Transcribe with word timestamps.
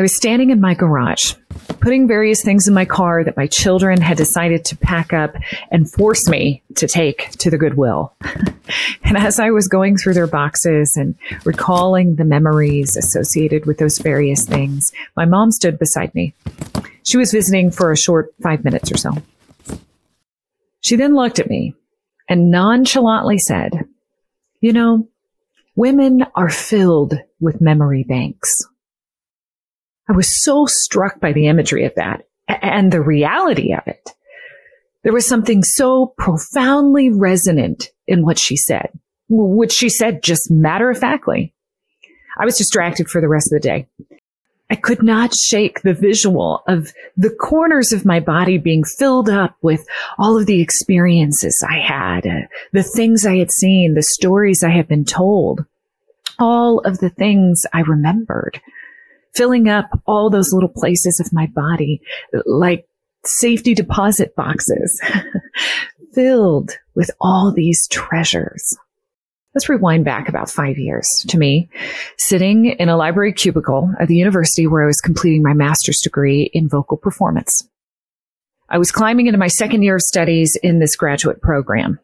I 0.00 0.02
was 0.02 0.14
standing 0.14 0.48
in 0.48 0.62
my 0.62 0.72
garage, 0.72 1.34
putting 1.80 2.08
various 2.08 2.42
things 2.42 2.66
in 2.66 2.72
my 2.72 2.86
car 2.86 3.22
that 3.22 3.36
my 3.36 3.46
children 3.46 4.00
had 4.00 4.16
decided 4.16 4.64
to 4.64 4.76
pack 4.78 5.12
up 5.12 5.36
and 5.70 5.92
force 5.92 6.26
me 6.26 6.62
to 6.76 6.88
take 6.88 7.32
to 7.32 7.50
the 7.50 7.58
Goodwill. 7.58 8.14
and 9.04 9.18
as 9.18 9.38
I 9.38 9.50
was 9.50 9.68
going 9.68 9.98
through 9.98 10.14
their 10.14 10.26
boxes 10.26 10.96
and 10.96 11.16
recalling 11.44 12.16
the 12.16 12.24
memories 12.24 12.96
associated 12.96 13.66
with 13.66 13.76
those 13.76 13.98
various 13.98 14.46
things, 14.46 14.90
my 15.16 15.26
mom 15.26 15.50
stood 15.50 15.78
beside 15.78 16.14
me. 16.14 16.32
She 17.02 17.18
was 17.18 17.30
visiting 17.30 17.70
for 17.70 17.92
a 17.92 17.96
short 17.98 18.32
five 18.42 18.64
minutes 18.64 18.90
or 18.90 18.96
so. 18.96 19.10
She 20.80 20.96
then 20.96 21.14
looked 21.14 21.38
at 21.38 21.50
me 21.50 21.74
and 22.26 22.50
nonchalantly 22.50 23.36
said, 23.36 23.84
You 24.62 24.72
know, 24.72 25.08
women 25.76 26.24
are 26.34 26.48
filled 26.48 27.20
with 27.38 27.60
memory 27.60 28.04
banks. 28.04 28.64
I 30.10 30.12
was 30.12 30.42
so 30.42 30.66
struck 30.66 31.20
by 31.20 31.32
the 31.32 31.46
imagery 31.46 31.84
of 31.84 31.94
that 31.94 32.24
and 32.48 32.90
the 32.90 33.00
reality 33.00 33.72
of 33.72 33.86
it. 33.86 34.10
There 35.04 35.12
was 35.12 35.24
something 35.24 35.62
so 35.62 36.14
profoundly 36.18 37.10
resonant 37.10 37.92
in 38.08 38.24
what 38.24 38.36
she 38.36 38.56
said, 38.56 38.90
which 39.28 39.72
she 39.72 39.88
said 39.88 40.24
just 40.24 40.50
matter 40.50 40.90
of 40.90 40.98
factly. 40.98 41.54
I 42.36 42.44
was 42.44 42.58
distracted 42.58 43.08
for 43.08 43.20
the 43.20 43.28
rest 43.28 43.52
of 43.52 43.62
the 43.62 43.68
day. 43.68 43.86
I 44.68 44.74
could 44.74 45.00
not 45.00 45.32
shake 45.32 45.82
the 45.82 45.94
visual 45.94 46.64
of 46.66 46.92
the 47.16 47.30
corners 47.30 47.92
of 47.92 48.04
my 48.04 48.18
body 48.18 48.58
being 48.58 48.82
filled 48.82 49.30
up 49.30 49.54
with 49.62 49.86
all 50.18 50.36
of 50.36 50.46
the 50.46 50.60
experiences 50.60 51.64
I 51.68 51.78
had, 51.78 52.26
uh, 52.26 52.48
the 52.72 52.82
things 52.82 53.24
I 53.24 53.36
had 53.36 53.52
seen, 53.52 53.94
the 53.94 54.02
stories 54.02 54.64
I 54.64 54.70
had 54.70 54.88
been 54.88 55.04
told, 55.04 55.64
all 56.40 56.80
of 56.80 56.98
the 56.98 57.10
things 57.10 57.62
I 57.72 57.82
remembered 57.82 58.60
filling 59.34 59.68
up 59.68 59.86
all 60.06 60.30
those 60.30 60.52
little 60.52 60.68
places 60.68 61.20
of 61.20 61.32
my 61.32 61.46
body 61.46 62.00
like 62.46 62.86
safety 63.24 63.74
deposit 63.74 64.34
boxes 64.34 65.00
filled 66.14 66.72
with 66.94 67.10
all 67.20 67.52
these 67.52 67.86
treasures. 67.88 68.76
Let's 69.54 69.68
rewind 69.68 70.04
back 70.04 70.28
about 70.28 70.50
five 70.50 70.78
years 70.78 71.24
to 71.28 71.36
me, 71.36 71.68
sitting 72.18 72.66
in 72.66 72.88
a 72.88 72.96
library 72.96 73.32
cubicle 73.32 73.92
at 73.98 74.06
the 74.06 74.16
university 74.16 74.66
where 74.66 74.84
I 74.84 74.86
was 74.86 75.00
completing 75.00 75.42
my 75.42 75.54
master's 75.54 75.98
degree 75.98 76.50
in 76.52 76.68
vocal 76.68 76.96
performance. 76.96 77.66
I 78.68 78.78
was 78.78 78.92
climbing 78.92 79.26
into 79.26 79.38
my 79.38 79.48
second 79.48 79.82
year 79.82 79.96
of 79.96 80.02
studies 80.02 80.56
in 80.62 80.78
this 80.78 80.94
graduate 80.94 81.42
program. 81.42 81.98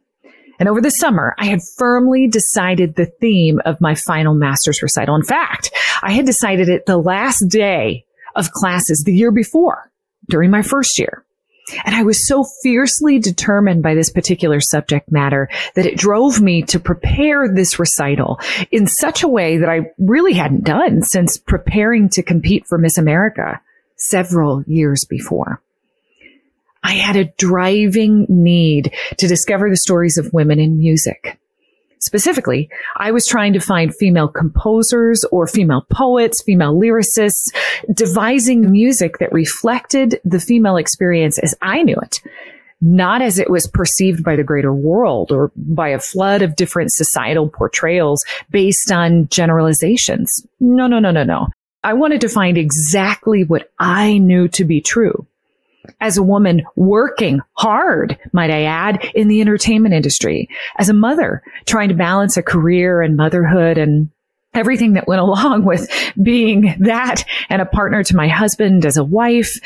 And 0.59 0.69
over 0.69 0.81
the 0.81 0.91
summer, 0.91 1.35
I 1.39 1.47
had 1.47 1.61
firmly 1.77 2.29
decided 2.29 2.95
the 2.95 3.07
theme 3.21 3.61
of 3.65 3.81
my 3.81 3.95
final 3.95 4.35
master's 4.35 4.83
recital. 4.83 5.15
In 5.15 5.23
fact, 5.23 5.71
I 6.03 6.13
had 6.13 6.27
decided 6.27 6.69
it 6.69 6.87
the 6.87 6.99
last 6.99 7.49
day 7.49 8.05
of 8.35 8.53
classes 8.53 9.03
the 9.05 9.15
year 9.15 9.31
before 9.31 9.91
during 10.29 10.51
my 10.51 10.63
first 10.63 10.99
year. 10.99 11.25
And 11.85 11.97
I 11.97 12.05
was 12.05 12.27
so 12.29 12.45
fiercely 12.63 13.19
determined 13.19 13.83
by 13.83 13.95
this 13.95 14.11
particular 14.11 14.61
subject 14.61 15.11
matter 15.11 15.49
that 15.75 15.87
it 15.87 15.99
drove 15.99 16.41
me 16.41 16.63
to 16.63 16.79
prepare 16.79 17.53
this 17.53 17.79
recital 17.79 18.39
in 18.71 18.87
such 18.87 19.25
a 19.25 19.29
way 19.29 19.59
that 19.59 19.69
I 19.69 19.91
really 19.99 20.33
hadn't 20.33 20.65
done 20.65 21.03
since 21.03 21.37
preparing 21.37 22.09
to 22.11 22.23
compete 22.23 22.67
for 22.69 22.79
Miss 22.79 22.99
America 22.99 23.61
several 23.97 24.63
years 24.67 25.05
before. 25.05 25.61
I 26.83 26.93
had 26.93 27.17
a 27.17 27.33
driving 27.39 28.27
need 28.29 28.93
to 29.19 29.27
discover 29.27 29.69
the 29.69 29.77
stories 29.77 30.19
of 30.19 30.33
women 30.33 30.61
in 30.61 30.79
music. 30.79 31.39
Specifically, 32.01 32.69
I 32.97 33.11
was 33.11 33.27
trying 33.27 33.53
to 33.55 33.61
find 33.61 33.95
female 33.95 34.29
composers 34.29 35.25
or 35.33 35.47
female 35.47 35.87
poets, 35.91 36.43
female 36.45 36.75
lyricists, 36.75 37.53
devising 37.93 38.71
music 38.71 39.19
that 39.19 39.33
reflected 39.33 40.21
the 40.25 40.39
female 40.39 40.77
experience 40.77 41.39
as 41.39 41.55
I 41.63 41.83
knew 41.83 41.97
it, 41.97 42.21
not 42.81 43.23
as 43.23 43.39
it 43.39 43.51
was 43.51 43.67
perceived 43.67 44.23
by 44.23 44.37
the 44.37 44.45
greater 44.45 44.73
world 44.73 45.33
or 45.33 45.51
by 45.57 45.89
a 45.89 45.99
flood 45.99 46.43
of 46.43 46.55
different 46.55 46.93
societal 46.93 47.49
portrayals 47.49 48.25
based 48.51 48.93
on 48.93 49.29
generalizations. 49.29 50.47
No, 50.61 50.87
no, 50.87 50.99
no, 50.99 51.11
no, 51.11 51.25
no. 51.25 51.49
I 51.83 51.95
wanted 51.95 52.21
to 52.21 52.29
find 52.29 52.59
exactly 52.59 53.45
what 53.45 53.71
I 53.79 54.19
knew 54.19 54.49
to 54.49 54.65
be 54.65 54.81
true 54.81 55.27
as 56.01 56.17
a 56.17 56.23
woman 56.23 56.63
working 56.77 57.41
hard, 57.55 58.19
might 58.33 58.51
I 58.51 58.63
add, 58.63 59.11
in 59.15 59.29
the 59.29 59.41
entertainment 59.41 59.95
industry, 59.95 60.49
as 60.79 60.89
a 60.89 60.95
mother 60.95 61.43
trying 61.67 61.89
to 61.89 61.95
balance 61.95 62.37
a 62.37 62.43
career 62.43 63.03
and 63.03 63.17
motherhood 63.17 63.79
and 63.79 64.11
everything 64.55 64.95
that 64.95 65.07
went 65.07 65.21
along 65.27 65.65
with 65.65 65.89
being 66.23 66.75
that 66.81 67.25
and 67.49 67.61
a 67.61 67.67
partner 67.67 68.03
to 68.03 68.17
my 68.17 68.29
husband 68.29 68.85
as 68.85 68.97
a 68.97 69.05
wife, 69.05 69.59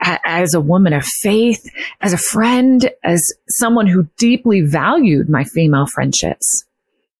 as 0.00 0.54
a 0.54 0.60
woman 0.60 0.92
of 0.92 1.04
faith, 1.04 1.68
as 2.00 2.12
a 2.12 2.18
friend, 2.18 2.90
as 3.04 3.22
someone 3.48 3.86
who 3.86 4.08
deeply 4.16 4.60
valued 4.62 5.28
my 5.28 5.44
female 5.44 5.86
friendships. 5.86 6.64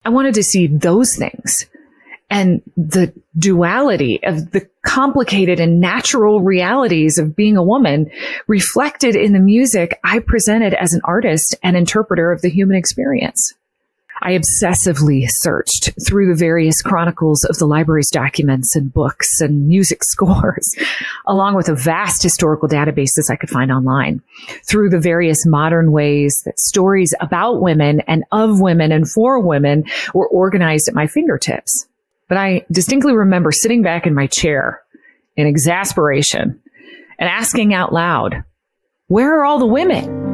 I 0.05 0.11
wanted 0.11 0.35
to 0.35 0.43
see 0.43 0.67
those 0.67 1.17
things 1.17 1.67
and 2.31 2.63
the 2.77 3.13
duality 3.39 4.21
of 4.23 4.51
the 4.51 4.69
complicated 4.85 5.61
and 5.61 5.81
natural 5.81 6.41
realities 6.41 7.19
of 7.19 7.35
being 7.35 7.57
a 7.57 7.63
woman 7.63 8.11
reflected 8.47 9.17
in 9.17 9.33
the 9.33 9.39
music 9.39 9.99
I 10.05 10.19
presented 10.19 10.75
as 10.75 10.93
an 10.93 11.01
artist 11.05 11.57
and 11.63 11.77
interpreter 11.77 12.31
of 12.31 12.43
the 12.43 12.51
human 12.51 12.77
experience. 12.77 13.55
I 14.21 14.33
obsessively 14.33 15.27
searched 15.29 15.91
through 16.07 16.27
the 16.27 16.39
various 16.39 16.83
chronicles 16.83 17.45
of 17.45 17.59
the 17.59 17.67
library's 17.67 18.11
documents 18.11 18.75
and 18.75 18.93
books 18.93 19.41
and 19.41 19.69
music 19.69 20.03
scores, 20.05 20.75
along 21.27 21.55
with 21.55 21.69
a 21.69 21.75
vast 21.75 22.23
historical 22.23 22.69
databases 22.69 23.31
I 23.31 23.37
could 23.37 23.51
find 23.51 23.71
online, 23.71 24.23
through 24.65 24.91
the 24.91 24.99
various 24.99 25.47
modern 25.47 25.93
ways 25.93 26.43
that 26.45 26.59
stories 26.59 27.15
about 27.21 27.61
women 27.63 28.01
and 28.01 28.25
of 28.33 28.61
women 28.61 28.93
and 28.93 29.09
for 29.09 29.39
women 29.39 29.85
were 30.15 30.29
organized 30.29 30.89
at 30.89 30.95
my 30.95 31.07
fingertips. 31.07 31.88
But 32.29 32.37
I 32.37 32.67
distinctly 32.71 33.15
remember 33.15 33.51
sitting 33.51 33.81
back 33.81 34.07
in 34.07 34.13
my 34.13 34.27
chair 34.27 34.83
in 35.37 35.47
exasperation 35.47 36.61
and 37.19 37.29
asking 37.29 37.73
out 37.73 37.95
loud, 37.95 38.45
where 39.07 39.41
are 39.41 39.47
all 39.47 39.59
the 39.59 39.65
women? 39.65 40.27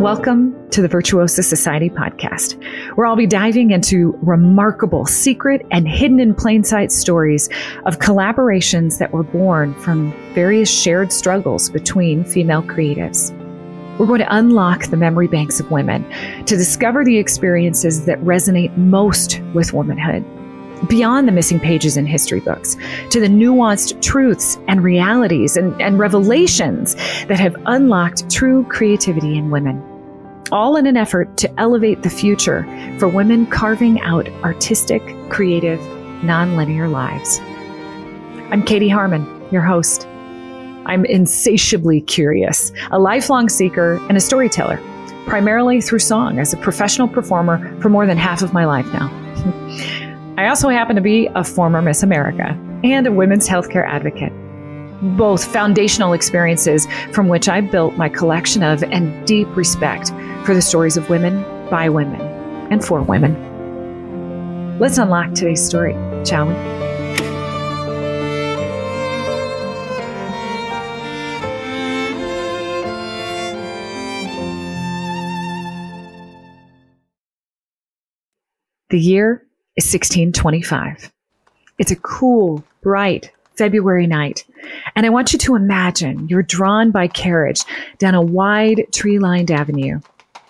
Welcome 0.00 0.54
to 0.70 0.82
the 0.82 0.86
Virtuosa 0.86 1.42
Society 1.42 1.90
podcast, 1.90 2.62
where 2.94 3.08
I'll 3.08 3.16
be 3.16 3.26
diving 3.26 3.72
into 3.72 4.16
remarkable, 4.22 5.04
secret, 5.04 5.66
and 5.72 5.88
hidden 5.88 6.20
in 6.20 6.32
plain 6.32 6.62
sight 6.62 6.92
stories 6.92 7.48
of 7.84 7.98
collaborations 7.98 8.98
that 8.98 9.12
were 9.12 9.24
born 9.24 9.74
from 9.80 10.12
various 10.32 10.70
shared 10.70 11.12
struggles 11.12 11.70
between 11.70 12.24
female 12.24 12.62
creatives. 12.62 13.32
We're 13.98 14.06
going 14.06 14.20
to 14.20 14.36
unlock 14.36 14.86
the 14.86 14.96
memory 14.96 15.28
banks 15.28 15.60
of 15.60 15.70
women 15.70 16.04
to 16.46 16.56
discover 16.56 17.04
the 17.04 17.18
experiences 17.18 18.06
that 18.06 18.18
resonate 18.22 18.76
most 18.76 19.40
with 19.54 19.72
womanhood, 19.72 20.24
beyond 20.88 21.28
the 21.28 21.32
missing 21.32 21.60
pages 21.60 21.96
in 21.96 22.04
history 22.04 22.40
books, 22.40 22.76
to 23.10 23.20
the 23.20 23.28
nuanced 23.28 24.02
truths 24.02 24.58
and 24.66 24.82
realities 24.82 25.56
and, 25.56 25.80
and 25.80 26.00
revelations 26.00 26.96
that 27.26 27.38
have 27.38 27.54
unlocked 27.66 28.28
true 28.28 28.64
creativity 28.64 29.36
in 29.36 29.50
women. 29.50 29.80
All 30.50 30.76
in 30.76 30.86
an 30.86 30.96
effort 30.96 31.36
to 31.36 31.60
elevate 31.60 32.02
the 32.02 32.10
future 32.10 32.64
for 32.98 33.06
women 33.06 33.46
carving 33.46 34.00
out 34.00 34.28
artistic, 34.42 35.02
creative, 35.28 35.78
nonlinear 36.20 36.90
lives. 36.90 37.38
I'm 38.50 38.64
Katie 38.64 38.88
Harman, 38.88 39.24
your 39.52 39.62
host. 39.62 40.08
I'm 40.86 41.04
insatiably 41.04 42.00
curious, 42.00 42.72
a 42.90 42.98
lifelong 42.98 43.48
seeker, 43.48 43.94
and 44.08 44.16
a 44.16 44.20
storyteller, 44.20 44.80
primarily 45.26 45.80
through 45.80 46.00
song 46.00 46.38
as 46.38 46.52
a 46.52 46.56
professional 46.58 47.08
performer 47.08 47.80
for 47.80 47.88
more 47.88 48.06
than 48.06 48.18
half 48.18 48.42
of 48.42 48.52
my 48.52 48.64
life 48.64 48.86
now. 48.92 49.10
I 50.36 50.48
also 50.48 50.68
happen 50.68 50.96
to 50.96 51.02
be 51.02 51.28
a 51.34 51.44
former 51.44 51.80
Miss 51.80 52.02
America 52.02 52.58
and 52.82 53.06
a 53.06 53.12
women's 53.12 53.48
healthcare 53.48 53.86
advocate. 53.86 54.32
Both 55.16 55.44
foundational 55.44 56.12
experiences 56.12 56.86
from 57.12 57.28
which 57.28 57.48
I 57.48 57.60
built 57.60 57.96
my 57.96 58.08
collection 58.08 58.62
of 58.62 58.82
and 58.82 59.26
deep 59.26 59.48
respect 59.56 60.08
for 60.44 60.54
the 60.54 60.62
stories 60.62 60.96
of 60.96 61.08
women, 61.08 61.42
by 61.70 61.88
women, 61.88 62.20
and 62.70 62.84
for 62.84 63.00
women. 63.00 64.78
Let's 64.78 64.98
unlock 64.98 65.34
today's 65.34 65.64
story, 65.64 65.94
shall 66.24 66.46
we? 66.48 66.83
The 78.94 79.00
year 79.00 79.44
is 79.74 79.86
1625. 79.86 81.10
It's 81.80 81.90
a 81.90 81.96
cool, 81.96 82.62
bright 82.80 83.32
February 83.56 84.06
night, 84.06 84.44
and 84.94 85.04
I 85.04 85.08
want 85.08 85.32
you 85.32 85.38
to 85.40 85.56
imagine 85.56 86.28
you're 86.28 86.44
drawn 86.44 86.92
by 86.92 87.08
carriage 87.08 87.62
down 87.98 88.14
a 88.14 88.22
wide 88.22 88.86
tree 88.92 89.18
lined 89.18 89.50
avenue 89.50 89.98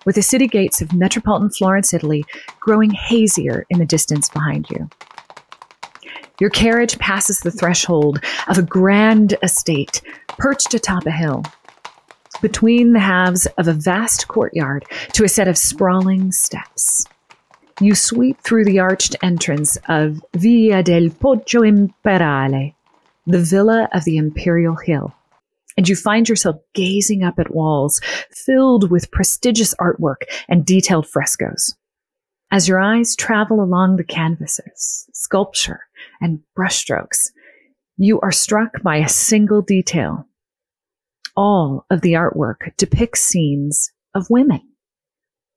with 0.05 0.17
the 0.17 0.23
city 0.23 0.47
gates 0.47 0.83
of 0.83 0.93
metropolitan 0.93 1.49
Florence, 1.49 1.95
Italy 1.95 2.23
growing 2.61 2.91
hazier 2.91 3.65
in 3.71 3.79
the 3.79 3.87
distance 3.87 4.29
behind 4.29 4.69
you. 4.69 4.91
Your 6.39 6.51
carriage 6.51 6.99
passes 6.99 7.41
the 7.41 7.51
threshold 7.51 8.23
of 8.49 8.59
a 8.59 8.63
grand 8.63 9.39
estate 9.43 10.03
perched 10.29 10.75
atop 10.75 11.07
a 11.07 11.11
hill, 11.11 11.45
between 12.43 12.93
the 12.93 13.01
halves 13.01 13.47
of 13.57 13.69
a 13.69 13.73
vast 13.73 14.29
courtyard 14.29 14.85
to 15.15 15.25
a 15.25 15.31
set 15.31 15.49
of 15.49 15.57
sprawling 15.57 16.31
steps. 16.31 17.07
You 17.81 17.97
sweep 17.97 18.41
through 18.43 18.67
the 18.67 18.79
arched 18.79 19.17
entrance 19.21 19.77
of 19.89 20.25
Villa 20.35 20.83
del 20.85 21.11
Poggio 21.11 21.67
Imperiale, 21.67 22.77
the 23.27 23.41
villa 23.41 23.89
of 23.93 24.05
the 24.05 24.17
Imperial 24.17 24.77
Hill, 24.77 25.13
and 25.77 25.89
you 25.89 25.97
find 25.97 26.29
yourself 26.29 26.57
gazing 26.75 27.25
up 27.25 27.39
at 27.41 27.53
walls 27.53 28.01
filled 28.31 28.93
with 28.93 29.11
prestigious 29.11 29.75
artwork 29.81 30.23
and 30.49 30.65
detailed 30.65 31.09
frescoes. 31.09 31.75
As 32.53 32.69
your 32.69 32.81
eyes 32.81 33.17
travel 33.17 33.61
along 33.61 33.97
the 33.97 34.05
canvases, 34.05 35.09
sculpture, 35.13 35.81
and 36.21 36.41
brushstrokes, 36.57 37.31
you 37.97 38.21
are 38.21 38.31
struck 38.31 38.83
by 38.85 38.99
a 38.99 39.09
single 39.09 39.63
detail. 39.63 40.29
All 41.37 41.87
of 41.91 42.03
the 42.03 42.13
artwork 42.13 42.77
depicts 42.77 43.23
scenes 43.23 43.91
of 44.15 44.31
women. 44.31 44.61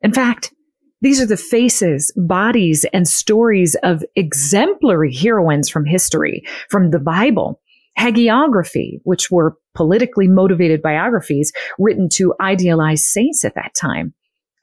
In 0.01 0.13
fact, 0.13 0.51
these 1.01 1.21
are 1.21 1.27
the 1.27 1.37
faces, 1.37 2.11
bodies, 2.15 2.85
and 2.91 3.07
stories 3.07 3.75
of 3.83 4.03
exemplary 4.15 5.13
heroines 5.13 5.69
from 5.69 5.85
history, 5.85 6.43
from 6.69 6.89
the 6.89 6.99
Bible, 6.99 7.61
hagiography, 7.99 8.99
which 9.03 9.29
were 9.29 9.57
politically 9.75 10.27
motivated 10.27 10.81
biographies 10.81 11.51
written 11.77 12.09
to 12.09 12.33
idealize 12.41 13.05
saints 13.05 13.45
at 13.45 13.55
that 13.55 13.75
time, 13.75 14.13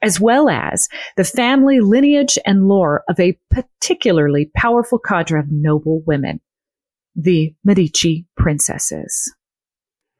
as 0.03 0.21
well 0.21 0.49
as 0.49 0.89
the 1.17 1.25
family 1.25 1.81
lineage 1.81 2.37
and 2.45 2.67
lore 2.67 3.05
of 3.09 3.19
a 3.21 3.39
particularly 3.51 4.51
powerful 4.57 4.99
cadre 4.99 5.39
of 5.39 5.51
noble 5.51 6.03
women, 6.05 6.41
the 7.15 7.55
Medici 7.65 8.27
princesses. 8.37 9.33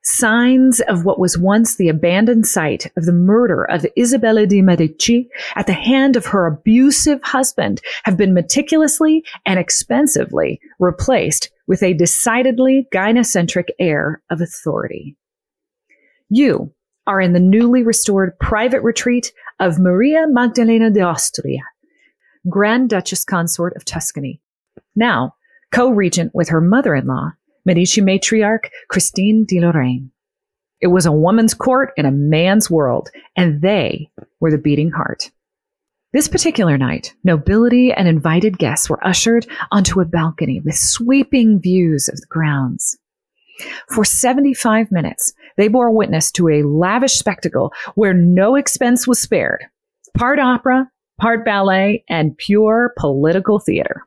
Signs 0.07 0.81
of 0.83 1.07
what 1.07 1.19
was 1.19 1.39
once 1.39 1.77
the 1.77 1.89
abandoned 1.89 2.47
site 2.47 2.93
of 2.97 3.07
the 3.07 3.13
murder 3.13 3.65
of 3.65 3.87
Isabella 3.99 4.47
de 4.47 4.61
Medici 4.61 5.31
at 5.57 5.67
the 5.67 5.73
hand 5.73 6.15
of 6.15 6.27
her 6.27 6.47
abusive 6.47 7.21
husband 7.23 7.81
have 8.05 8.19
been 8.19 8.35
meticulously 8.35 9.25
and 9.47 9.59
expensively 9.59 10.61
replaced 10.79 11.51
with 11.67 11.83
a 11.83 11.95
decidedly 11.95 12.87
gynocentric 12.95 13.69
air 13.79 14.21
of 14.31 14.43
authority. 14.43 15.17
You, 16.29 16.75
are 17.07 17.21
in 17.21 17.33
the 17.33 17.41
newly 17.41 17.83
restored 17.83 18.39
private 18.39 18.83
retreat 18.83 19.33
of 19.61 19.79
Maria 19.79 20.27
Magdalena 20.29 20.91
de 20.91 21.01
Austria, 21.01 21.63
Grand 22.49 22.91
Duchess 22.91 23.25
Consort 23.25 23.75
of 23.77 23.85
Tuscany, 23.85 24.41
now 24.97 25.35
co-regent 25.73 26.35
with 26.35 26.49
her 26.49 26.61
mother-in-law, 26.61 27.33
Medici 27.65 28.01
matriarch 28.01 28.69
Christine 28.89 29.45
de 29.47 29.61
Lorraine. 29.61 30.11
It 30.81 30.89
was 30.89 31.07
a 31.07 31.13
woman's 31.13 31.55
court 31.55 31.93
in 31.97 32.05
a 32.05 32.11
man's 32.11 32.71
world, 32.71 33.11
and 33.37 33.63
they 33.63 34.11
were 34.41 34.51
the 34.51 34.59
beating 34.59 34.91
heart. 34.91 35.31
This 36.13 36.29
particular 36.29 36.77
night, 36.79 37.15
nobility 37.25 37.93
and 37.93 38.07
invited 38.07 38.59
guests 38.59 38.89
were 38.89 39.05
ushered 39.05 39.47
onto 39.73 40.01
a 40.01 40.05
balcony 40.05 40.61
with 40.61 40.77
sweeping 40.77 41.59
views 41.61 42.09
of 42.09 42.21
the 42.21 42.27
grounds. 42.29 42.99
For 43.89 44.05
75 44.05 44.93
minutes, 44.93 45.33
they 45.57 45.69
bore 45.69 45.91
witness 45.91 46.31
to 46.33 46.49
a 46.49 46.63
lavish 46.63 47.15
spectacle 47.15 47.73
where 47.95 48.15
no 48.15 48.57
expense 48.57 49.07
was 49.07 49.21
spared. 49.21 49.65
Part 50.17 50.39
opera, 50.39 50.91
part 51.21 51.45
ballet, 51.45 52.05
and 52.09 52.37
pure 52.37 52.93
political 52.99 53.59
theater. 53.59 54.07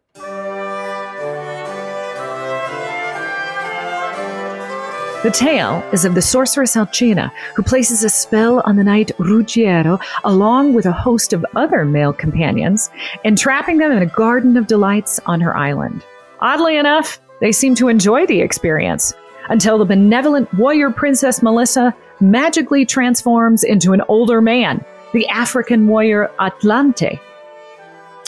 The 5.27 5.33
tale 5.33 5.83
is 5.91 6.05
of 6.05 6.15
the 6.15 6.21
sorceress 6.21 6.77
Alcina, 6.77 7.33
who 7.53 7.61
places 7.61 8.01
a 8.01 8.09
spell 8.09 8.61
on 8.61 8.77
the 8.77 8.83
knight 8.85 9.11
Ruggiero 9.19 9.99
along 10.23 10.73
with 10.73 10.85
a 10.85 10.93
host 10.93 11.33
of 11.33 11.45
other 11.53 11.83
male 11.83 12.13
companions, 12.13 12.89
entrapping 13.25 13.77
them 13.77 13.91
in 13.91 14.01
a 14.01 14.05
garden 14.05 14.55
of 14.55 14.67
delights 14.67 15.19
on 15.25 15.41
her 15.41 15.53
island. 15.57 16.01
Oddly 16.39 16.77
enough, 16.77 17.19
they 17.41 17.51
seem 17.51 17.75
to 17.75 17.89
enjoy 17.89 18.25
the 18.25 18.39
experience, 18.39 19.13
until 19.49 19.77
the 19.77 19.83
benevolent 19.83 20.53
warrior 20.53 20.91
princess 20.91 21.43
Melissa 21.43 21.93
magically 22.21 22.85
transforms 22.85 23.65
into 23.65 23.91
an 23.91 24.03
older 24.07 24.39
man, 24.39 24.81
the 25.11 25.27
African 25.27 25.87
warrior 25.87 26.31
Atlante. 26.39 27.19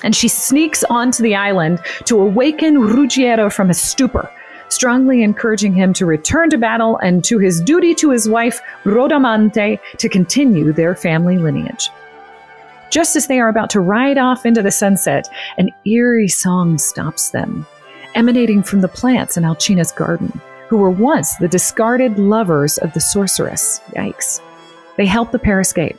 And 0.03 0.13
she 0.13 0.27
sneaks 0.27 0.83
onto 0.89 1.23
the 1.23 1.35
island 1.35 1.79
to 2.07 2.19
awaken 2.19 2.81
Ruggiero 2.81 3.49
from 3.49 3.69
his 3.69 3.79
stupor, 3.79 4.29
strongly 4.69 5.23
encouraging 5.23 5.73
him 5.73 5.93
to 5.93 6.05
return 6.05 6.49
to 6.49 6.57
battle 6.57 6.97
and 6.97 7.23
to 7.25 7.37
his 7.37 7.61
duty 7.61 7.93
to 7.95 8.11
his 8.11 8.29
wife, 8.29 8.61
Bradamante, 8.83 9.79
to 9.97 10.09
continue 10.09 10.71
their 10.71 10.95
family 10.95 11.37
lineage. 11.37 11.89
Just 12.89 13.15
as 13.15 13.27
they 13.27 13.39
are 13.39 13.49
about 13.49 13.69
to 13.71 13.79
ride 13.79 14.17
off 14.17 14.45
into 14.45 14.61
the 14.61 14.71
sunset, 14.71 15.29
an 15.57 15.69
eerie 15.85 16.27
song 16.27 16.77
stops 16.77 17.29
them, 17.29 17.67
emanating 18.15 18.63
from 18.63 18.81
the 18.81 18.87
plants 18.87 19.37
in 19.37 19.45
Alcina's 19.45 19.91
garden 19.91 20.41
who 20.69 20.77
were 20.77 20.91
once 20.91 21.35
the 21.37 21.47
discarded 21.47 22.17
lovers 22.19 22.77
of 22.77 22.93
the 22.93 22.99
sorceress. 22.99 23.81
Yikes. 23.95 24.39
They 24.97 25.05
help 25.05 25.31
the 25.31 25.39
pair 25.39 25.59
escape. 25.59 25.97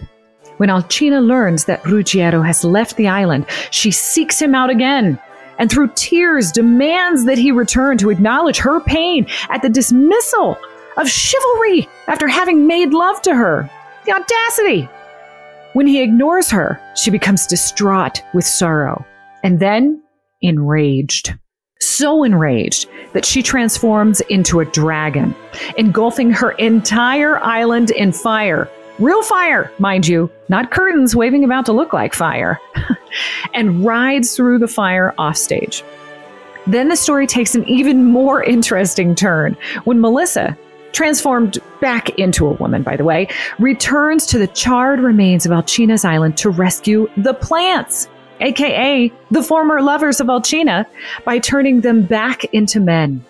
When 0.58 0.68
Alcina 0.68 1.20
learns 1.20 1.64
that 1.64 1.84
Ruggiero 1.84 2.42
has 2.42 2.64
left 2.64 2.96
the 2.96 3.08
island, 3.08 3.46
she 3.70 3.90
seeks 3.90 4.40
him 4.40 4.54
out 4.54 4.70
again 4.70 5.18
and 5.60 5.70
through 5.70 5.92
tears 5.94 6.50
demands 6.50 7.24
that 7.26 7.38
he 7.38 7.52
return 7.52 7.98
to 7.98 8.10
acknowledge 8.10 8.58
her 8.58 8.80
pain 8.80 9.26
at 9.50 9.62
the 9.62 9.68
dismissal 9.68 10.58
of 10.96 11.08
chivalry 11.08 11.88
after 12.08 12.26
having 12.26 12.66
made 12.66 12.92
love 12.92 13.22
to 13.22 13.34
her. 13.34 13.70
The 14.06 14.12
audacity! 14.12 14.88
When 15.74 15.86
he 15.86 16.02
ignores 16.02 16.50
her, 16.50 16.80
she 16.96 17.12
becomes 17.12 17.46
distraught 17.46 18.22
with 18.34 18.44
sorrow 18.44 19.06
and 19.44 19.60
then 19.60 20.02
enraged 20.42 21.34
so 21.82 22.24
enraged 22.24 22.88
that 23.12 23.24
she 23.24 23.42
transforms 23.42 24.20
into 24.22 24.60
a 24.60 24.64
dragon, 24.66 25.34
engulfing 25.76 26.30
her 26.30 26.52
entire 26.52 27.38
island 27.42 27.90
in 27.90 28.12
fire. 28.12 28.68
Real 29.00 29.22
fire, 29.22 29.72
mind 29.78 30.06
you, 30.06 30.30
not 30.50 30.70
curtains 30.70 31.16
waving 31.16 31.42
about 31.42 31.64
to 31.66 31.72
look 31.72 31.94
like 31.94 32.12
fire, 32.12 32.60
and 33.54 33.82
rides 33.82 34.36
through 34.36 34.58
the 34.58 34.68
fire 34.68 35.14
offstage. 35.16 35.82
Then 36.66 36.88
the 36.88 36.96
story 36.96 37.26
takes 37.26 37.54
an 37.54 37.66
even 37.66 38.04
more 38.04 38.42
interesting 38.44 39.14
turn 39.14 39.56
when 39.84 40.00
Melissa, 40.00 40.56
transformed 40.92 41.58
back 41.80 42.10
into 42.18 42.46
a 42.46 42.52
woman, 42.52 42.82
by 42.82 42.96
the 42.96 43.04
way, 43.04 43.28
returns 43.58 44.26
to 44.26 44.38
the 44.38 44.48
charred 44.48 45.00
remains 45.00 45.46
of 45.46 45.52
Alcina's 45.52 46.04
island 46.04 46.36
to 46.36 46.50
rescue 46.50 47.08
the 47.16 47.32
plants 47.32 48.06
aka 48.40 49.12
the 49.30 49.42
former 49.42 49.80
lovers 49.80 50.20
of 50.20 50.28
Alcina, 50.28 50.86
by 51.24 51.38
turning 51.38 51.82
them 51.82 52.02
back 52.02 52.44
into 52.52 52.80
men. 52.80 53.24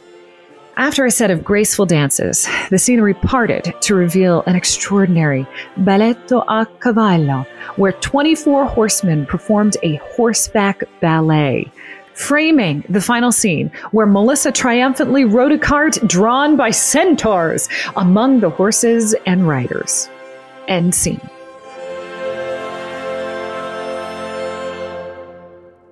After 0.81 1.05
a 1.05 1.11
set 1.11 1.31
of 1.31 1.45
graceful 1.45 1.85
dances, 1.85 2.49
the 2.71 2.79
scenery 2.79 3.13
parted 3.13 3.75
to 3.83 3.95
reveal 3.95 4.43
an 4.47 4.57
extraordinary 4.57 5.47
balletto 5.77 6.43
a 6.49 6.65
cavallo, 6.81 7.45
where 7.77 7.93
24 7.93 8.65
horsemen 8.65 9.27
performed 9.27 9.77
a 9.83 9.97
horseback 10.17 10.85
ballet, 11.03 11.71
framing 12.15 12.83
the 12.89 13.03
final 13.03 13.31
scene 13.31 13.71
where 13.91 14.07
Melissa 14.07 14.51
triumphantly 14.51 15.27
rode 15.27 15.53
a 15.53 15.59
cart 15.59 15.99
drawn 16.07 16.57
by 16.57 16.71
centaurs 16.71 17.69
among 17.97 18.41
the 18.41 18.49
horses 18.49 19.15
and 19.27 19.47
riders. 19.47 20.09
End 20.67 20.95
scene. 20.95 21.21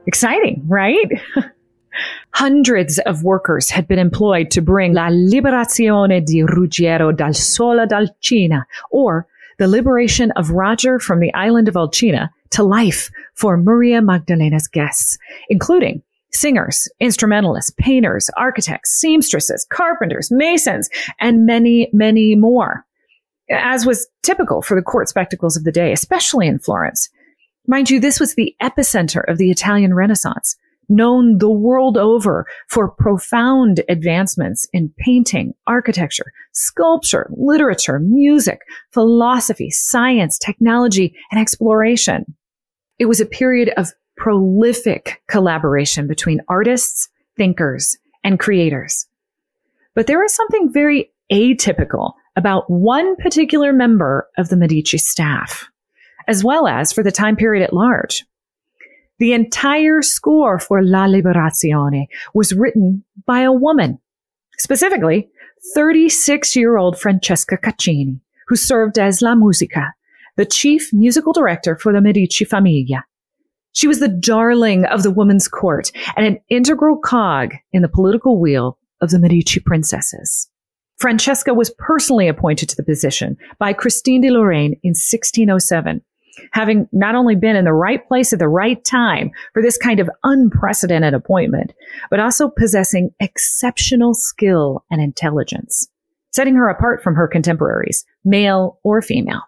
Exciting, 0.07 0.63
right? 0.67 1.11
Hundreds 2.33 2.99
of 3.01 3.25
workers 3.25 3.71
had 3.71 3.89
been 3.89 3.99
employed 3.99 4.51
to 4.51 4.61
bring 4.61 4.95
La 4.95 5.09
Liberazione 5.09 6.25
di 6.25 6.43
Ruggiero 6.43 7.13
dall'isola 7.13 7.89
d'Alcina, 7.89 8.65
or 8.91 9.27
the 9.59 9.69
liberation 9.69 10.31
of 10.33 10.51
Roger 10.51 10.99
from 10.99 11.21
the 11.21 11.33
island 11.35 11.69
of 11.69 11.75
Alcina, 11.75 12.31
to 12.51 12.63
life 12.63 13.11
for 13.35 13.57
Maria 13.57 14.01
Magdalena's 14.01 14.69
guests, 14.69 15.19
including 15.49 16.03
singers, 16.33 16.89
instrumentalists, 17.01 17.73
painters, 17.79 18.31
architects, 18.37 18.91
seamstresses, 18.91 19.67
carpenters, 19.71 20.31
masons, 20.31 20.89
and 21.21 21.47
many, 21.47 21.89
many 21.93 22.37
more. 22.37 22.85
As 23.51 23.87
was 23.87 24.07
typical 24.23 24.61
for 24.63 24.75
the 24.75 24.83
court 24.83 25.09
spectacles 25.09 25.57
of 25.57 25.65
the 25.65 25.73
day, 25.73 25.93
especially 25.93 26.47
in 26.47 26.59
Florence. 26.59 27.09
Mind 27.67 27.91
you, 27.91 27.99
this 27.99 28.21
was 28.21 28.35
the 28.35 28.55
epicenter 28.63 29.23
of 29.29 29.39
the 29.39 29.51
Italian 29.51 29.95
Renaissance, 29.95 30.57
known 30.89 31.39
the 31.39 31.51
world 31.51 31.97
over 31.97 32.47
for 32.69 32.89
profound 32.89 33.83
advancements 33.89 34.67
in 34.73 34.93
painting, 34.99 35.55
architecture, 35.67 36.33
sculpture, 36.53 37.31
literature, 37.37 37.99
music, 37.99 38.61
philosophy, 38.93 39.71
science, 39.71 40.39
technology, 40.39 41.15
and 41.31 41.41
exploration. 41.41 42.25
It 42.99 43.07
was 43.07 43.21
a 43.21 43.27
period 43.27 43.71
of 43.77 43.93
prolific 44.17 45.23
collaboration 45.29 46.07
between 46.07 46.41
artists, 46.49 47.09
thinkers, 47.37 47.97
and 48.25 48.39
creators. 48.39 49.07
But 49.95 50.07
there 50.07 50.25
is 50.25 50.35
something 50.35 50.73
very 50.73 51.11
atypical 51.33 52.15
about 52.37 52.71
one 52.71 53.17
particular 53.17 53.73
member 53.73 54.29
of 54.39 54.49
the 54.49 54.57
Medici 54.57 54.99
staff, 54.99 55.69
as 56.27 56.45
well 56.45 56.67
as 56.67 56.93
for 56.93 57.03
the 57.03 57.13
time 57.13 57.37
period 57.37 57.65
at 57.65 57.73
large. 57.73 58.25
The 59.19 59.33
entire 59.33 60.01
score 60.01 60.59
for 60.59 60.83
La 60.83 61.07
Liberazione 61.07 62.07
was 62.35 62.53
written 62.53 63.05
by 63.27 63.41
a 63.41 63.53
woman, 63.53 63.99
specifically 64.59 65.29
36 65.75 66.55
year 66.55 66.77
old 66.77 66.99
Francesca 66.99 67.57
Caccini, 67.57 68.21
who 68.47 68.57
served 68.57 68.99
as 68.99 69.21
La 69.21 69.35
Musica, 69.35 69.93
the 70.37 70.47
chief 70.47 70.93
musical 70.93 71.33
director 71.33 71.77
for 71.77 71.93
the 71.93 72.01
Medici 72.01 72.45
Famiglia. 72.45 73.03
She 73.73 73.89
was 73.89 74.01
the 74.01 74.09
darling 74.09 74.85
of 74.87 75.03
the 75.03 75.11
woman's 75.11 75.49
court 75.49 75.91
and 76.17 76.25
an 76.25 76.39
integral 76.49 76.97
cog 76.97 77.55
in 77.73 77.83
the 77.83 77.89
political 77.89 78.41
wheel 78.41 78.79
of 79.01 79.11
the 79.11 79.19
Medici 79.19 79.61
princesses. 79.61 80.49
Francesca 80.99 81.55
was 81.55 81.75
personally 81.79 82.27
appointed 82.27 82.69
to 82.69 82.77
the 82.77 82.83
position 82.83 83.37
by 83.59 83.73
Christine 83.73 84.21
de 84.21 84.31
Lorraine 84.31 84.73
in 84.83 84.91
1607, 84.91 86.03
having 86.53 86.89
not 86.93 87.15
only 87.15 87.35
been 87.35 87.57
in 87.57 87.65
the 87.65 87.73
right 87.73 88.07
place 88.07 88.33
at 88.33 88.39
the 88.39 88.49
right 88.49 88.83
time 88.85 89.31
for 89.53 89.63
this 89.63 89.79
kind 89.79 90.01
of 90.01 90.11
unprecedented 90.25 91.15
appointment, 91.15 91.73
but 92.11 92.21
also 92.21 92.49
possessing 92.49 93.11
exceptional 93.21 94.15
skill 94.15 94.85
and 94.91 95.01
intelligence, 95.01 95.89
setting 96.31 96.55
her 96.55 96.69
apart 96.69 97.03
from 97.03 97.15
her 97.15 97.29
contemporaries, 97.29 98.05
male 98.25 98.79
or 98.83 99.03
female. 99.03 99.43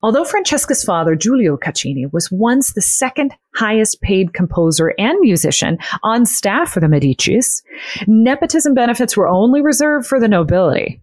Although 0.00 0.24
Francesca's 0.24 0.84
father, 0.84 1.16
Giulio 1.16 1.56
Caccini, 1.56 2.12
was 2.12 2.30
once 2.30 2.72
the 2.72 2.80
second 2.80 3.34
highest 3.56 4.00
paid 4.00 4.32
composer 4.32 4.94
and 4.96 5.18
musician 5.20 5.76
on 6.04 6.24
staff 6.24 6.70
for 6.70 6.78
the 6.78 6.86
Medicis, 6.86 7.62
nepotism 8.06 8.74
benefits 8.74 9.16
were 9.16 9.26
only 9.26 9.60
reserved 9.60 10.06
for 10.06 10.20
the 10.20 10.28
nobility. 10.28 11.00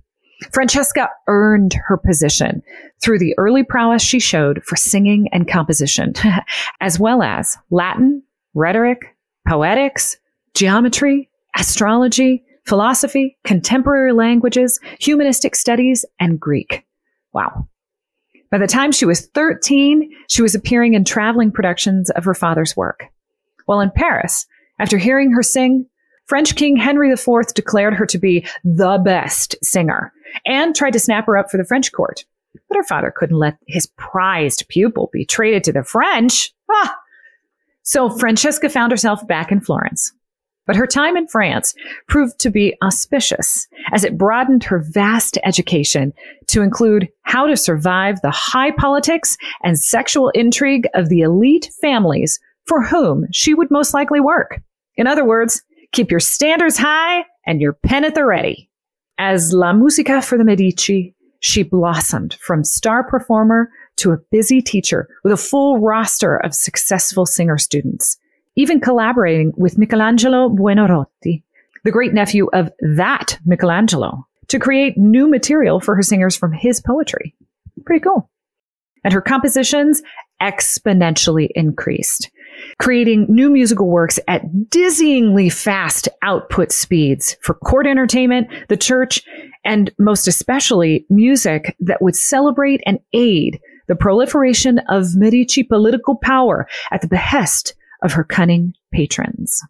Francesca 0.51 1.09
earned 1.27 1.75
her 1.87 1.97
position 1.97 2.61
through 3.01 3.19
the 3.19 3.33
early 3.37 3.63
prowess 3.63 4.01
she 4.01 4.19
showed 4.19 4.63
for 4.63 4.75
singing 4.75 5.27
and 5.31 5.47
composition, 5.47 6.13
as 6.81 6.99
well 6.99 7.21
as 7.21 7.57
Latin, 7.69 8.21
rhetoric, 8.53 9.15
poetics, 9.47 10.17
geometry, 10.53 11.29
astrology, 11.57 12.43
philosophy, 12.65 13.37
contemporary 13.43 14.11
languages, 14.11 14.79
humanistic 14.99 15.55
studies, 15.55 16.05
and 16.19 16.39
Greek. 16.39 16.85
Wow. 17.33 17.67
By 18.51 18.57
the 18.57 18.67
time 18.67 18.91
she 18.91 19.05
was 19.05 19.27
13, 19.27 20.09
she 20.27 20.41
was 20.41 20.55
appearing 20.55 20.93
in 20.93 21.03
traveling 21.03 21.51
productions 21.51 22.09
of 22.11 22.23
her 22.25 22.33
father's 22.33 22.75
work. 22.75 23.05
While 23.65 23.81
in 23.81 23.91
Paris, 23.91 24.45
after 24.79 24.97
hearing 24.97 25.31
her 25.31 25.43
sing, 25.43 25.87
French 26.27 26.55
King 26.55 26.75
Henry 26.75 27.11
IV 27.11 27.53
declared 27.53 27.93
her 27.93 28.05
to 28.07 28.17
be 28.17 28.45
the 28.63 28.99
best 29.03 29.55
singer 29.63 30.11
and 30.45 30.75
tried 30.75 30.93
to 30.93 30.99
snap 30.99 31.25
her 31.25 31.37
up 31.37 31.49
for 31.49 31.57
the 31.57 31.65
French 31.65 31.91
court. 31.91 32.25
But 32.69 32.77
her 32.77 32.83
father 32.83 33.13
couldn't 33.15 33.37
let 33.37 33.57
his 33.67 33.87
prized 33.97 34.67
pupil 34.69 35.09
be 35.11 35.25
traded 35.25 35.63
to 35.65 35.73
the 35.73 35.83
French. 35.83 36.53
Ah! 36.71 36.95
So 37.83 38.09
Francesca 38.09 38.69
found 38.69 38.91
herself 38.91 39.25
back 39.27 39.51
in 39.51 39.61
Florence. 39.61 40.11
But 40.65 40.75
her 40.75 40.87
time 40.87 41.15
in 41.15 41.27
France 41.27 41.75
proved 42.07 42.39
to 42.39 42.49
be 42.49 42.75
auspicious 42.83 43.67
as 43.91 44.03
it 44.03 44.17
broadened 44.17 44.63
her 44.63 44.79
vast 44.79 45.37
education 45.43 46.11
to 46.47 46.63
include 46.63 47.07
how 47.21 47.45
to 47.45 47.55
survive 47.55 48.21
the 48.21 48.31
high 48.31 48.71
politics 48.71 49.37
and 49.63 49.77
sexual 49.77 50.29
intrigue 50.29 50.87
of 50.95 51.09
the 51.09 51.21
elite 51.21 51.69
families 51.81 52.39
for 52.65 52.83
whom 52.83 53.27
she 53.31 53.53
would 53.53 53.69
most 53.69 53.93
likely 53.93 54.19
work. 54.19 54.61
In 54.97 55.05
other 55.05 55.23
words, 55.23 55.61
keep 55.91 56.09
your 56.09 56.19
standards 56.19 56.77
high 56.77 57.25
and 57.45 57.61
your 57.61 57.73
pen 57.73 58.03
at 58.03 58.15
the 58.15 58.25
ready. 58.25 58.69
As 59.17 59.53
La 59.53 59.73
Musica 59.73 60.21
for 60.21 60.37
the 60.37 60.43
Medici, 60.43 61.13
she 61.39 61.63
blossomed 61.63 62.35
from 62.35 62.63
star 62.63 63.03
performer 63.03 63.69
to 63.97 64.11
a 64.11 64.17
busy 64.31 64.61
teacher 64.61 65.07
with 65.23 65.31
a 65.31 65.37
full 65.37 65.79
roster 65.79 66.37
of 66.37 66.53
successful 66.53 67.25
singer 67.25 67.57
students 67.57 68.17
even 68.55 68.79
collaborating 68.79 69.53
with 69.57 69.77
Michelangelo 69.77 70.49
Buonarroti, 70.49 71.43
the 71.83 71.91
great 71.91 72.13
nephew 72.13 72.49
of 72.53 72.71
that 72.79 73.37
Michelangelo, 73.45 74.25
to 74.47 74.59
create 74.59 74.97
new 74.97 75.29
material 75.29 75.79
for 75.79 75.95
her 75.95 76.01
singers 76.01 76.35
from 76.35 76.53
his 76.53 76.81
poetry. 76.81 77.35
Pretty 77.85 78.03
cool. 78.03 78.29
And 79.03 79.13
her 79.13 79.21
compositions 79.21 80.01
exponentially 80.41 81.49
increased, 81.55 82.31
creating 82.79 83.25
new 83.29 83.49
musical 83.49 83.87
works 83.87 84.19
at 84.27 84.43
dizzyingly 84.69 85.51
fast 85.51 86.07
output 86.21 86.71
speeds 86.71 87.37
for 87.41 87.53
court 87.55 87.87
entertainment, 87.87 88.47
the 88.69 88.77
church, 88.77 89.23
and 89.63 89.91
most 89.97 90.27
especially 90.27 91.05
music 91.09 91.75
that 91.79 92.01
would 92.01 92.15
celebrate 92.15 92.81
and 92.85 92.99
aid 93.13 93.59
the 93.87 93.95
proliferation 93.95 94.79
of 94.89 95.15
Medici 95.15 95.63
political 95.63 96.15
power 96.15 96.67
at 96.91 97.01
the 97.01 97.07
behest 97.07 97.75
of 98.03 98.13
her 98.13 98.23
cunning 98.23 98.73
patrons. 98.91 99.61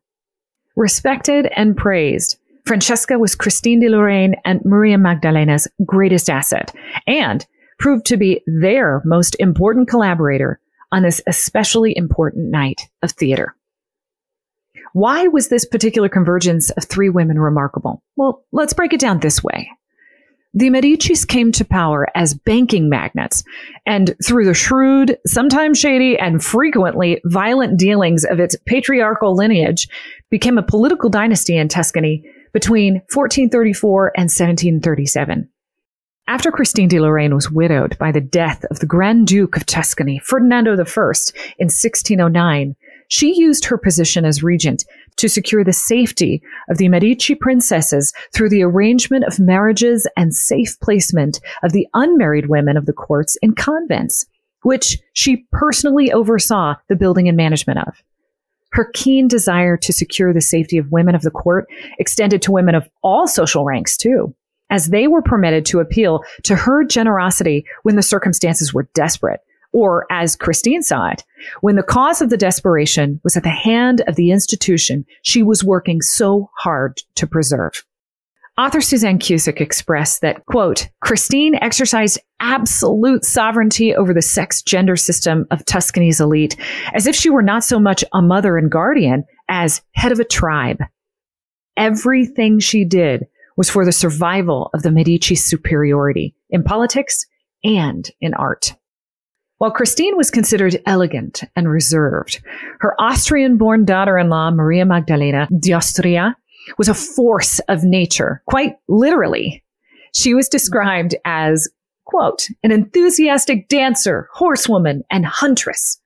Respected 0.75 1.47
and 1.55 1.75
praised, 1.75 2.37
Francesca 2.65 3.19
was 3.19 3.35
Christine 3.35 3.79
de 3.79 3.89
Lorraine 3.89 4.35
and 4.43 4.63
Maria 4.65 4.97
Magdalena's 4.97 5.67
greatest 5.85 6.29
asset 6.29 6.73
and 7.07 7.45
proved 7.77 8.05
to 8.07 8.17
be 8.17 8.41
their 8.47 9.01
most 9.05 9.35
important 9.39 9.87
collaborator 9.87 10.59
on 10.95 11.03
this 11.03 11.21
especially 11.27 11.95
important 11.95 12.49
night 12.49 12.83
of 13.03 13.11
theater. 13.11 13.53
Why 14.93 15.27
was 15.27 15.49
this 15.49 15.65
particular 15.65 16.07
convergence 16.07 16.69
of 16.69 16.85
three 16.85 17.09
women 17.09 17.37
remarkable? 17.37 18.01
Well, 18.15 18.45
let's 18.53 18.73
break 18.73 18.93
it 18.93 19.01
down 19.01 19.19
this 19.19 19.43
way. 19.43 19.69
The 20.53 20.69
Medicis 20.69 21.27
came 21.27 21.51
to 21.51 21.65
power 21.65 22.07
as 22.15 22.33
banking 22.33 22.87
magnates, 22.87 23.43
and 23.85 24.15
through 24.23 24.45
the 24.45 24.53
shrewd, 24.53 25.17
sometimes 25.27 25.77
shady, 25.77 26.17
and 26.17 26.41
frequently 26.41 27.19
violent 27.25 27.77
dealings 27.77 28.23
of 28.23 28.39
its 28.39 28.55
patriarchal 28.65 29.35
lineage, 29.35 29.89
became 30.31 30.57
a 30.57 30.63
political 30.63 31.09
dynasty 31.09 31.57
in 31.57 31.67
Tuscany 31.67 32.23
between 32.53 33.01
1434 33.11 34.13
and 34.15 34.29
1737. 34.29 35.49
After 36.27 36.51
Christine 36.51 36.87
de 36.87 36.99
Lorraine 36.99 37.35
was 37.35 37.51
widowed 37.51 37.95
by 37.99 38.11
the 38.11 38.19
death 38.19 38.65
of 38.71 38.79
the 38.79 38.87
Grand 38.87 39.27
Duke 39.27 39.55
of 39.55 39.67
Tuscany, 39.67 40.19
Ferdinando 40.23 40.71
I, 40.71 41.13
in 41.59 41.67
1609, 41.67 42.75
she 43.09 43.39
used 43.39 43.65
her 43.65 43.77
position 43.77 44.25
as 44.25 44.41
regent 44.41 44.85
to 45.17 45.29
secure 45.29 45.63
the 45.63 45.71
safety 45.71 46.41
of 46.67 46.79
the 46.79 46.89
Medici 46.89 47.35
princesses 47.35 48.11
through 48.33 48.49
the 48.49 48.63
arrangement 48.63 49.23
of 49.25 49.39
marriages 49.39 50.07
and 50.17 50.33
safe 50.33 50.75
placement 50.81 51.39
of 51.61 51.73
the 51.73 51.87
unmarried 51.93 52.49
women 52.49 52.75
of 52.75 52.87
the 52.87 52.93
courts 52.93 53.37
in 53.43 53.53
convents, 53.53 54.25
which 54.63 54.97
she 55.13 55.45
personally 55.51 56.11
oversaw 56.11 56.73
the 56.89 56.95
building 56.95 57.27
and 57.27 57.37
management 57.37 57.77
of. 57.87 58.01
Her 58.71 58.89
keen 58.95 59.27
desire 59.27 59.77
to 59.77 59.93
secure 59.93 60.33
the 60.33 60.41
safety 60.41 60.79
of 60.79 60.91
women 60.91 61.13
of 61.13 61.21
the 61.21 61.29
court 61.29 61.67
extended 61.99 62.41
to 62.41 62.51
women 62.51 62.73
of 62.73 62.89
all 63.03 63.27
social 63.27 63.63
ranks, 63.63 63.95
too, 63.95 64.35
as 64.75 64.87
they 64.87 65.07
were 65.07 65.21
permitted 65.21 65.65
to 65.65 65.79
appeal 65.79 66.21
to 66.43 66.53
her 66.53 66.83
generosity 66.83 67.65
when 67.83 67.95
the 67.95 68.03
circumstances 68.03 68.73
were 68.73 68.89
desperate 68.93 69.39
or 69.71 70.05
as 70.09 70.35
Christine 70.35 70.83
saw 70.83 71.09
it, 71.09 71.23
when 71.61 71.75
the 71.75 71.83
cause 71.83 72.21
of 72.21 72.29
the 72.29 72.37
desperation 72.37 73.19
was 73.23 73.37
at 73.37 73.43
the 73.43 73.49
hand 73.49 74.01
of 74.07 74.15
the 74.15 74.31
institution 74.31 75.05
she 75.21 75.43
was 75.43 75.63
working 75.63 76.01
so 76.01 76.49
hard 76.57 77.01
to 77.15 77.25
preserve. 77.25 77.83
Author 78.57 78.79
Suzanne 78.79 79.19
Cusick 79.19 79.59
expressed 79.59 80.21
that, 80.21 80.45
quote, 80.45 80.87
Christine 81.01 81.55
exercised 81.55 82.19
absolute 82.41 83.25
sovereignty 83.25 83.93
over 83.93 84.13
the 84.13 84.21
sex 84.21 84.61
gender 84.61 84.95
system 84.95 85.45
of 85.51 85.65
Tuscany's 85.65 86.21
elite, 86.21 86.55
as 86.93 87.05
if 87.07 87.15
she 87.15 87.29
were 87.29 87.41
not 87.41 87.63
so 87.63 87.79
much 87.79 88.03
a 88.13 88.21
mother 88.21 88.57
and 88.57 88.71
guardian 88.71 89.23
as 89.49 89.81
head 89.93 90.13
of 90.13 90.19
a 90.19 90.25
tribe. 90.25 90.79
Everything 91.77 92.59
she 92.59 92.85
did 92.85 93.25
was 93.57 93.69
for 93.69 93.85
the 93.85 93.91
survival 93.91 94.69
of 94.73 94.83
the 94.83 94.91
Medici 94.91 95.35
superiority 95.35 96.35
in 96.49 96.63
politics 96.63 97.25
and 97.63 98.09
in 98.21 98.33
art. 98.33 98.75
While 99.57 99.71
Christine 99.71 100.17
was 100.17 100.29
considered 100.29 100.81
elegant 100.85 101.43
and 101.55 101.69
reserved, 101.69 102.41
her 102.81 102.93
Austrian 102.99 103.57
born 103.57 103.85
daughter 103.85 104.17
in 104.17 104.29
law, 104.29 104.51
Maria 104.51 104.85
Magdalena 104.85 105.47
d'Austria, 105.59 106.35
was 106.77 106.89
a 106.89 106.93
force 106.93 107.59
of 107.69 107.83
nature, 107.83 108.43
quite 108.47 108.75
literally. 108.89 109.63
She 110.13 110.33
was 110.33 110.49
described 110.49 111.15
as, 111.23 111.69
quote, 112.05 112.47
an 112.63 112.71
enthusiastic 112.71 113.69
dancer, 113.69 114.27
horsewoman, 114.33 115.03
and 115.09 115.25
huntress, 115.25 115.99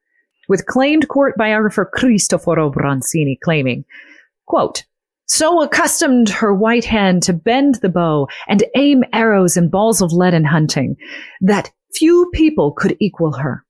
with 0.47 0.67
claimed 0.67 1.07
court 1.07 1.35
biographer 1.37 1.89
Cristoforo 1.91 2.71
Bronzini 2.71 3.39
claiming, 3.43 3.83
quote, 4.45 4.83
so 5.29 5.61
accustomed 5.61 6.29
her 6.29 6.53
white 6.53 6.85
hand 6.85 7.23
to 7.23 7.33
bend 7.33 7.75
the 7.75 7.89
bow 7.89 8.27
and 8.47 8.63
aim 8.75 9.03
arrows 9.13 9.55
and 9.55 9.71
balls 9.71 10.01
of 10.01 10.11
lead 10.11 10.33
in 10.33 10.43
hunting 10.43 10.95
that 11.41 11.71
Few 11.93 12.29
people 12.33 12.71
could 12.71 12.95
equal 12.99 13.33
her. 13.33 13.65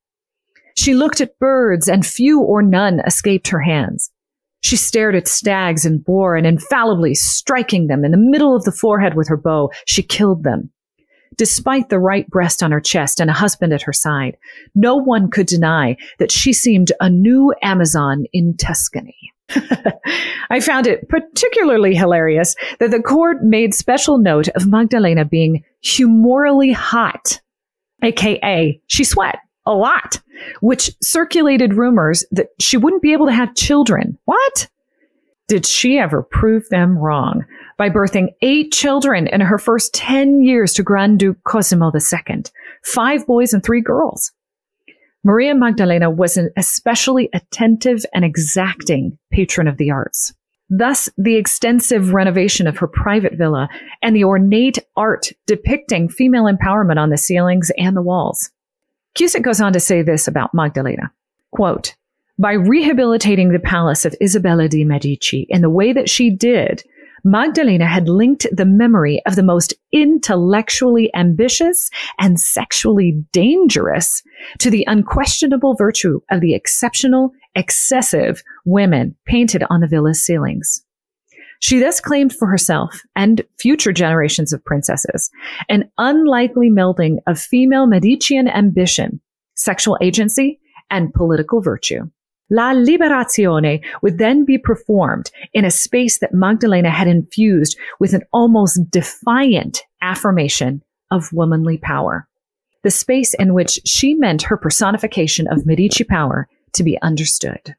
She 0.76 0.94
looked 0.94 1.20
at 1.20 1.38
birds 1.38 1.88
and 1.88 2.06
few 2.06 2.40
or 2.40 2.62
none 2.62 3.00
escaped 3.00 3.48
her 3.48 3.60
hands. 3.60 4.10
She 4.62 4.76
stared 4.76 5.16
at 5.16 5.26
stags 5.26 5.86
and 5.86 6.04
boar 6.04 6.36
and 6.36 6.46
infallibly 6.46 7.14
striking 7.14 7.86
them 7.86 8.04
in 8.04 8.10
the 8.10 8.18
middle 8.18 8.54
of 8.54 8.64
the 8.64 8.72
forehead 8.72 9.14
with 9.14 9.28
her 9.28 9.36
bow, 9.36 9.70
she 9.86 10.02
killed 10.02 10.44
them. 10.44 10.70
Despite 11.36 11.88
the 11.88 11.98
right 11.98 12.28
breast 12.28 12.62
on 12.62 12.72
her 12.72 12.80
chest 12.80 13.20
and 13.20 13.30
a 13.30 13.34
husband 13.34 13.72
at 13.72 13.82
her 13.82 13.92
side, 13.92 14.36
no 14.74 14.96
one 14.96 15.30
could 15.30 15.46
deny 15.46 15.96
that 16.18 16.30
she 16.30 16.52
seemed 16.52 16.92
a 17.00 17.08
new 17.08 17.54
Amazon 17.62 18.24
in 18.32 18.56
Tuscany. 18.56 19.16
I 20.50 20.60
found 20.60 20.86
it 20.86 21.08
particularly 21.08 21.94
hilarious 21.94 22.54
that 22.78 22.90
the 22.90 23.02
court 23.02 23.42
made 23.42 23.74
special 23.74 24.18
note 24.18 24.48
of 24.48 24.66
Magdalena 24.66 25.24
being 25.24 25.64
humorally 25.80 26.72
hot, 26.72 27.40
aka 28.02 28.80
she 28.86 29.04
sweat 29.04 29.38
a 29.66 29.74
lot, 29.74 30.20
which 30.60 30.90
circulated 31.02 31.74
rumors 31.74 32.24
that 32.30 32.48
she 32.58 32.76
wouldn't 32.76 33.02
be 33.02 33.12
able 33.12 33.26
to 33.26 33.32
have 33.32 33.54
children. 33.54 34.18
What? 34.24 34.68
Did 35.48 35.66
she 35.66 35.98
ever 35.98 36.22
prove 36.22 36.68
them 36.68 36.96
wrong 36.96 37.44
by 37.76 37.90
birthing 37.90 38.28
eight 38.40 38.72
children 38.72 39.26
in 39.26 39.40
her 39.40 39.58
first 39.58 39.92
10 39.94 40.42
years 40.42 40.72
to 40.74 40.82
Grand 40.82 41.18
Duke 41.18 41.42
Cosimo 41.44 41.90
II, 41.92 42.44
five 42.84 43.26
boys 43.26 43.52
and 43.52 43.62
three 43.62 43.80
girls? 43.80 44.32
Maria 45.22 45.54
Magdalena 45.54 46.10
was 46.10 46.36
an 46.36 46.50
especially 46.56 47.28
attentive 47.34 48.04
and 48.14 48.24
exacting 48.24 49.18
patron 49.30 49.68
of 49.68 49.76
the 49.76 49.90
arts. 49.90 50.32
Thus, 50.70 51.10
the 51.18 51.36
extensive 51.36 52.14
renovation 52.14 52.66
of 52.66 52.78
her 52.78 52.86
private 52.86 53.34
villa 53.34 53.68
and 54.02 54.14
the 54.14 54.24
ornate 54.24 54.78
art 54.96 55.32
depicting 55.46 56.08
female 56.08 56.44
empowerment 56.44 56.96
on 56.96 57.10
the 57.10 57.18
ceilings 57.18 57.70
and 57.76 57.96
the 57.96 58.02
walls. 58.02 58.50
Cusick 59.16 59.42
goes 59.42 59.60
on 59.60 59.72
to 59.72 59.80
say 59.80 60.02
this 60.02 60.28
about 60.28 60.54
Magdalena. 60.54 61.10
Quote, 61.50 61.96
by 62.38 62.52
rehabilitating 62.52 63.50
the 63.50 63.58
palace 63.58 64.06
of 64.06 64.14
Isabella 64.22 64.68
de' 64.68 64.84
Medici 64.84 65.46
in 65.50 65.60
the 65.60 65.68
way 65.68 65.92
that 65.92 66.08
she 66.08 66.30
did, 66.30 66.82
Magdalena 67.24 67.86
had 67.86 68.08
linked 68.08 68.46
the 68.52 68.64
memory 68.64 69.22
of 69.26 69.36
the 69.36 69.42
most 69.42 69.74
intellectually 69.92 71.10
ambitious 71.14 71.90
and 72.18 72.40
sexually 72.40 73.24
dangerous 73.32 74.22
to 74.58 74.70
the 74.70 74.84
unquestionable 74.86 75.74
virtue 75.74 76.20
of 76.30 76.40
the 76.40 76.54
exceptional, 76.54 77.32
excessive 77.54 78.42
women 78.64 79.14
painted 79.26 79.64
on 79.70 79.80
the 79.80 79.88
villa's 79.88 80.24
ceilings. 80.24 80.82
She 81.60 81.78
thus 81.78 82.00
claimed 82.00 82.34
for 82.34 82.48
herself 82.48 83.02
and 83.14 83.42
future 83.58 83.92
generations 83.92 84.52
of 84.52 84.64
princesses 84.64 85.30
an 85.68 85.90
unlikely 85.98 86.70
melding 86.70 87.18
of 87.26 87.38
female 87.38 87.86
Medician 87.86 88.48
ambition, 88.48 89.20
sexual 89.56 89.98
agency, 90.00 90.58
and 90.90 91.12
political 91.12 91.60
virtue. 91.60 92.10
La 92.50 92.72
Liberazione 92.72 93.80
would 94.02 94.18
then 94.18 94.44
be 94.44 94.58
performed 94.58 95.30
in 95.52 95.64
a 95.64 95.70
space 95.70 96.18
that 96.18 96.34
Magdalena 96.34 96.90
had 96.90 97.06
infused 97.06 97.78
with 98.00 98.12
an 98.12 98.22
almost 98.32 98.90
defiant 98.90 99.82
affirmation 100.02 100.82
of 101.10 101.32
womanly 101.32 101.78
power. 101.78 102.26
The 102.82 102.90
space 102.90 103.34
in 103.34 103.54
which 103.54 103.78
she 103.84 104.14
meant 104.14 104.42
her 104.42 104.56
personification 104.56 105.46
of 105.48 105.66
Medici 105.66 106.04
power 106.04 106.48
to 106.72 106.82
be 106.82 107.00
understood. 107.02 107.74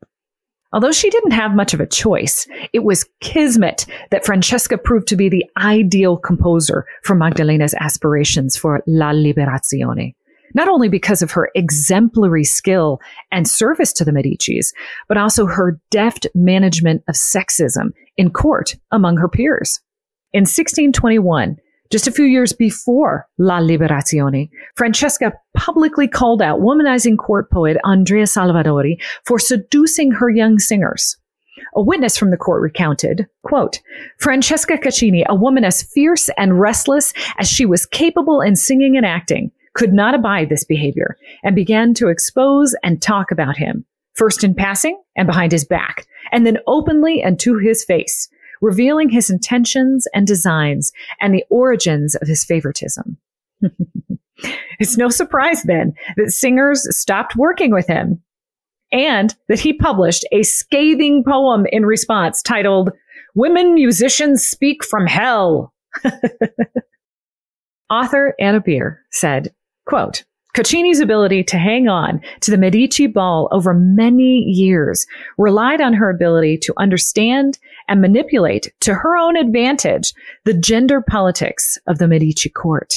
Although 0.73 0.93
she 0.93 1.09
didn't 1.09 1.31
have 1.31 1.53
much 1.53 1.73
of 1.73 1.81
a 1.81 1.85
choice, 1.85 2.47
it 2.71 2.85
was 2.85 3.09
kismet 3.19 3.85
that 4.09 4.25
Francesca 4.25 4.77
proved 4.77 5.07
to 5.09 5.17
be 5.17 5.27
the 5.27 5.45
ideal 5.57 6.15
composer 6.15 6.85
for 7.03 7.13
Magdalena's 7.13 7.75
aspirations 7.81 8.55
for 8.55 8.81
La 8.87 9.11
Liberazione 9.11 10.13
not 10.53 10.67
only 10.67 10.89
because 10.89 11.21
of 11.21 11.31
her 11.31 11.49
exemplary 11.55 12.43
skill 12.43 12.99
and 13.31 13.47
service 13.47 13.93
to 13.93 14.05
the 14.05 14.11
Medicis, 14.11 14.73
but 15.07 15.17
also 15.17 15.45
her 15.45 15.79
deft 15.89 16.27
management 16.35 17.03
of 17.07 17.15
sexism 17.15 17.91
in 18.17 18.31
court 18.31 18.75
among 18.91 19.17
her 19.17 19.29
peers. 19.29 19.79
In 20.33 20.41
1621, 20.41 21.57
just 21.91 22.07
a 22.07 22.11
few 22.11 22.23
years 22.23 22.53
before 22.53 23.27
La 23.37 23.59
Liberazione, 23.59 24.49
Francesca 24.77 25.33
publicly 25.57 26.07
called 26.07 26.41
out 26.41 26.61
womanizing 26.61 27.17
court 27.17 27.51
poet 27.51 27.77
Andrea 27.83 28.23
Salvadori 28.23 28.95
for 29.25 29.37
seducing 29.37 30.11
her 30.11 30.29
young 30.29 30.57
singers. 30.57 31.17
A 31.75 31.81
witness 31.81 32.17
from 32.17 32.31
the 32.31 32.37
court 32.37 32.61
recounted, 32.61 33.27
quote, 33.43 33.81
Francesca 34.19 34.77
Caccini, 34.77 35.23
a 35.27 35.35
woman 35.35 35.65
as 35.65 35.83
fierce 35.83 36.29
and 36.37 36.59
restless 36.59 37.13
as 37.37 37.49
she 37.49 37.65
was 37.65 37.85
capable 37.85 38.39
in 38.39 38.55
singing 38.55 38.95
and 38.95 39.05
acting, 39.05 39.51
could 39.73 39.93
not 39.93 40.13
abide 40.13 40.49
this 40.49 40.63
behavior 40.63 41.17
and 41.43 41.55
began 41.55 41.93
to 41.95 42.09
expose 42.09 42.75
and 42.83 43.01
talk 43.01 43.31
about 43.31 43.57
him, 43.57 43.85
first 44.13 44.43
in 44.43 44.53
passing 44.53 45.01
and 45.15 45.27
behind 45.27 45.51
his 45.51 45.65
back, 45.65 46.05
and 46.31 46.45
then 46.45 46.57
openly 46.67 47.21
and 47.21 47.39
to 47.39 47.57
his 47.57 47.83
face, 47.83 48.29
revealing 48.61 49.09
his 49.09 49.29
intentions 49.29 50.07
and 50.13 50.27
designs 50.27 50.91
and 51.19 51.33
the 51.33 51.45
origins 51.49 52.15
of 52.15 52.27
his 52.27 52.43
favoritism. 52.43 53.17
it's 54.79 54.97
no 54.97 55.09
surprise 55.09 55.63
then 55.63 55.93
that 56.17 56.31
singers 56.31 56.85
stopped 56.95 57.35
working 57.35 57.71
with 57.71 57.87
him 57.87 58.21
and 58.91 59.35
that 59.47 59.59
he 59.59 59.73
published 59.73 60.25
a 60.31 60.43
scathing 60.43 61.23
poem 61.25 61.65
in 61.71 61.85
response 61.85 62.41
titled 62.41 62.91
Women 63.35 63.73
Musicians 63.73 64.45
Speak 64.45 64.83
from 64.83 65.07
Hell. 65.07 65.73
Author 67.89 68.35
Anna 68.39 68.59
Beer 68.59 69.01
said, 69.11 69.53
Quote, 69.85 70.23
Caccini's 70.55 70.99
ability 70.99 71.43
to 71.45 71.57
hang 71.57 71.87
on 71.87 72.19
to 72.41 72.51
the 72.51 72.57
Medici 72.57 73.07
ball 73.07 73.47
over 73.51 73.73
many 73.73 74.39
years 74.39 75.05
relied 75.37 75.79
on 75.79 75.93
her 75.93 76.09
ability 76.09 76.57
to 76.57 76.73
understand 76.77 77.57
and 77.87 78.01
manipulate 78.01 78.73
to 78.81 78.93
her 78.93 79.15
own 79.15 79.37
advantage 79.37 80.13
the 80.43 80.53
gender 80.53 81.01
politics 81.01 81.77
of 81.87 81.99
the 81.99 82.07
Medici 82.07 82.49
court, 82.49 82.95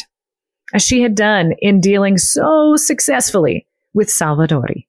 as 0.72 0.84
she 0.84 1.02
had 1.02 1.14
done 1.14 1.54
in 1.60 1.80
dealing 1.80 2.18
so 2.18 2.74
successfully 2.74 3.66
with 3.92 4.08
Salvadori. 4.08 4.86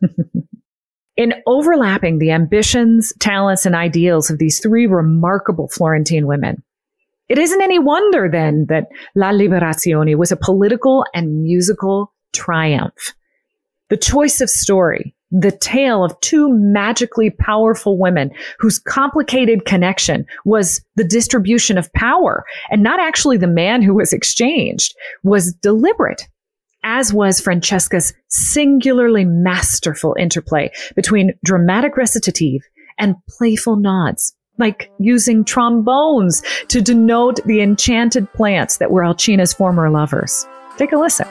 in 1.16 1.34
overlapping 1.46 2.18
the 2.18 2.30
ambitions, 2.30 3.12
talents, 3.18 3.66
and 3.66 3.74
ideals 3.74 4.30
of 4.30 4.38
these 4.38 4.60
three 4.60 4.86
remarkable 4.86 5.68
Florentine 5.68 6.26
women, 6.26 6.62
it 7.28 7.38
isn't 7.38 7.62
any 7.62 7.78
wonder 7.78 8.28
then 8.30 8.66
that 8.68 8.86
La 9.14 9.30
Liberazione 9.30 10.16
was 10.16 10.30
a 10.30 10.36
political 10.36 11.04
and 11.14 11.42
musical 11.42 12.12
triumph. 12.32 13.14
The 13.88 13.96
choice 13.96 14.40
of 14.40 14.50
story, 14.50 15.14
the 15.30 15.50
tale 15.50 16.04
of 16.04 16.18
two 16.20 16.48
magically 16.52 17.30
powerful 17.30 17.98
women 17.98 18.30
whose 18.58 18.78
complicated 18.78 19.64
connection 19.64 20.24
was 20.44 20.80
the 20.94 21.04
distribution 21.04 21.78
of 21.78 21.92
power 21.94 22.44
and 22.70 22.82
not 22.82 23.00
actually 23.00 23.36
the 23.36 23.46
man 23.48 23.82
who 23.82 23.94
was 23.94 24.12
exchanged, 24.12 24.94
was 25.24 25.52
deliberate, 25.54 26.28
as 26.84 27.12
was 27.12 27.40
Francesca's 27.40 28.14
singularly 28.28 29.24
masterful 29.24 30.14
interplay 30.18 30.70
between 30.94 31.32
dramatic 31.44 31.96
recitative 31.96 32.62
and 32.98 33.16
playful 33.28 33.76
nods 33.76 34.35
like 34.58 34.90
using 34.98 35.44
trombones 35.44 36.42
to 36.68 36.80
denote 36.80 37.40
the 37.44 37.60
enchanted 37.60 38.32
plants 38.32 38.78
that 38.78 38.90
were 38.90 39.04
Alcina's 39.04 39.52
former 39.52 39.90
lovers. 39.90 40.46
Take 40.78 40.92
a 40.92 40.98
listen. 40.98 41.26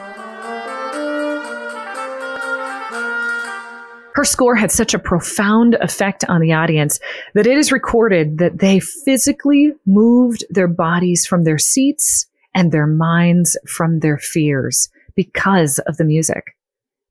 Her 4.16 4.24
score 4.24 4.56
had 4.56 4.72
such 4.72 4.94
a 4.94 4.98
profound 4.98 5.74
effect 5.82 6.24
on 6.26 6.40
the 6.40 6.54
audience 6.54 6.98
that 7.34 7.46
it 7.46 7.58
is 7.58 7.70
recorded 7.70 8.38
that 8.38 8.60
they 8.60 8.80
physically 8.80 9.74
moved 9.84 10.42
their 10.48 10.68
bodies 10.68 11.26
from 11.26 11.44
their 11.44 11.58
seats 11.58 12.26
and 12.54 12.72
their 12.72 12.86
minds 12.86 13.58
from 13.66 14.00
their 14.00 14.16
fears 14.16 14.88
because 15.14 15.78
of 15.80 15.98
the 15.98 16.04
music. 16.04 16.56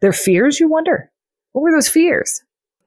Their 0.01 0.13
fears, 0.13 0.59
you 0.59 0.67
wonder? 0.67 1.11
What 1.51 1.61
were 1.61 1.71
those 1.71 1.87
fears? 1.87 2.41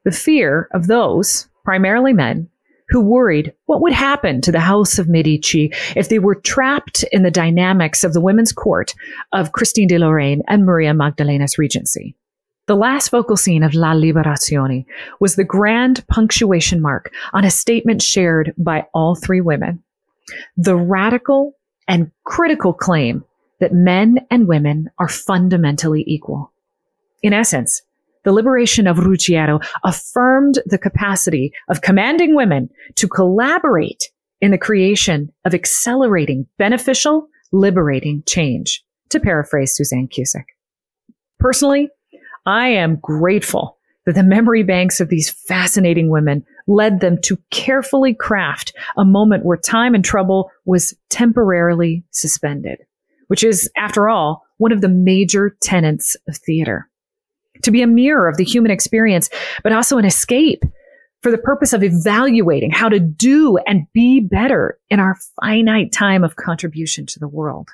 The 0.05 0.11
fear 0.11 0.69
of 0.73 0.89
those, 0.89 1.49
primarily 1.65 2.13
men, 2.13 2.49
who 2.89 3.01
worried 3.01 3.53
what 3.67 3.83
would 3.83 3.93
happen 3.93 4.41
to 4.41 4.53
the 4.53 4.61
House 4.61 4.99
of 4.99 5.09
Medici 5.09 5.73
if 5.95 6.09
they 6.09 6.19
were 6.19 6.35
trapped 6.35 7.05
in 7.13 7.23
the 7.23 7.31
dynamics 7.31 8.05
of 8.05 8.13
the 8.13 8.21
women's 8.21 8.53
court 8.53 8.95
of 9.33 9.53
Christine 9.53 9.89
de 9.89 9.99
Lorraine 9.99 10.43
and 10.49 10.65
Maria 10.65 10.95
Magdalena's 10.95 11.59
regency. 11.59 12.15
The 12.67 12.77
last 12.77 13.11
vocal 13.11 13.37
scene 13.37 13.63
of 13.63 13.73
La 13.73 13.95
Liberazione 13.95 14.85
was 15.21 15.37
the 15.37 15.45
grand 15.45 16.07
punctuation 16.09 16.83
mark 16.83 17.13
on 17.33 17.45
a 17.45 17.51
statement 17.51 18.03
shared 18.03 18.53
by 18.59 18.87
all 18.93 19.15
three 19.15 19.41
women. 19.41 19.83
The 20.57 20.77
radical 20.77 21.55
and 21.87 22.11
critical 22.25 22.75
claim 22.75 23.25
that 23.61 23.73
men 23.73 24.19
and 24.31 24.47
women 24.47 24.91
are 24.99 25.09
fundamentally 25.09 26.05
equal. 26.07 26.53
In 27.23 27.33
essence, 27.33 27.83
the 28.25 28.33
liberation 28.33 28.87
of 28.87 28.99
Ruggiero 28.99 29.61
affirmed 29.85 30.59
the 30.67 30.79
capacity 30.79 31.53
of 31.69 31.83
commanding 31.83 32.35
women 32.35 32.69
to 32.97 33.09
collaborate 33.09 34.11
in 34.41 34.51
the 34.51 34.59
creation 34.59 35.33
of 35.45 35.55
accelerating, 35.55 36.47
beneficial, 36.59 37.29
liberating 37.53 38.23
change, 38.27 38.85
to 39.11 39.21
paraphrase 39.21 39.75
Suzanne 39.75 40.09
Cusick. 40.09 40.45
Personally, 41.39 41.89
I 42.47 42.69
am 42.69 42.97
grateful 42.97 43.79
that 44.07 44.15
the 44.15 44.23
memory 44.23 44.63
banks 44.63 45.01
of 45.01 45.11
these 45.11 45.29
fascinating 45.29 46.09
women 46.09 46.45
led 46.67 47.01
them 47.01 47.21
to 47.23 47.39
carefully 47.51 48.15
craft 48.15 48.73
a 48.97 49.05
moment 49.05 49.45
where 49.45 49.57
time 49.57 49.95
and 49.95 50.05
trouble 50.05 50.51
was 50.65 50.95
temporarily 51.11 52.05
suspended, 52.11 52.79
which 53.27 53.45
is, 53.45 53.71
after 53.77 54.09
all, 54.09 54.47
one 54.57 54.73
of 54.73 54.81
the 54.81 54.89
major 54.89 55.57
tenets 55.61 56.17
of 56.27 56.37
theater. 56.39 56.88
To 57.63 57.71
be 57.71 57.83
a 57.83 57.87
mirror 57.87 58.29
of 58.29 58.37
the 58.37 58.45
human 58.45 58.71
experience, 58.71 59.31
but 59.63 59.73
also 59.73 59.99
an 59.99 60.05
escape 60.05 60.63
for 61.23 61.31
the 61.31 61.39
purpose 61.39 61.73
of 61.73 61.83
evaluating 61.83 62.71
how 62.71 62.89
to 62.89 63.01
do 63.01 63.59
and 63.67 63.87
be 63.93 64.21
better 64.21 64.79
in 64.89 65.01
our 65.01 65.17
finite 65.41 65.93
time 65.93 66.23
of 66.23 66.37
contribution 66.37 67.07
to 67.07 67.19
the 67.19 67.29
world. 67.29 67.69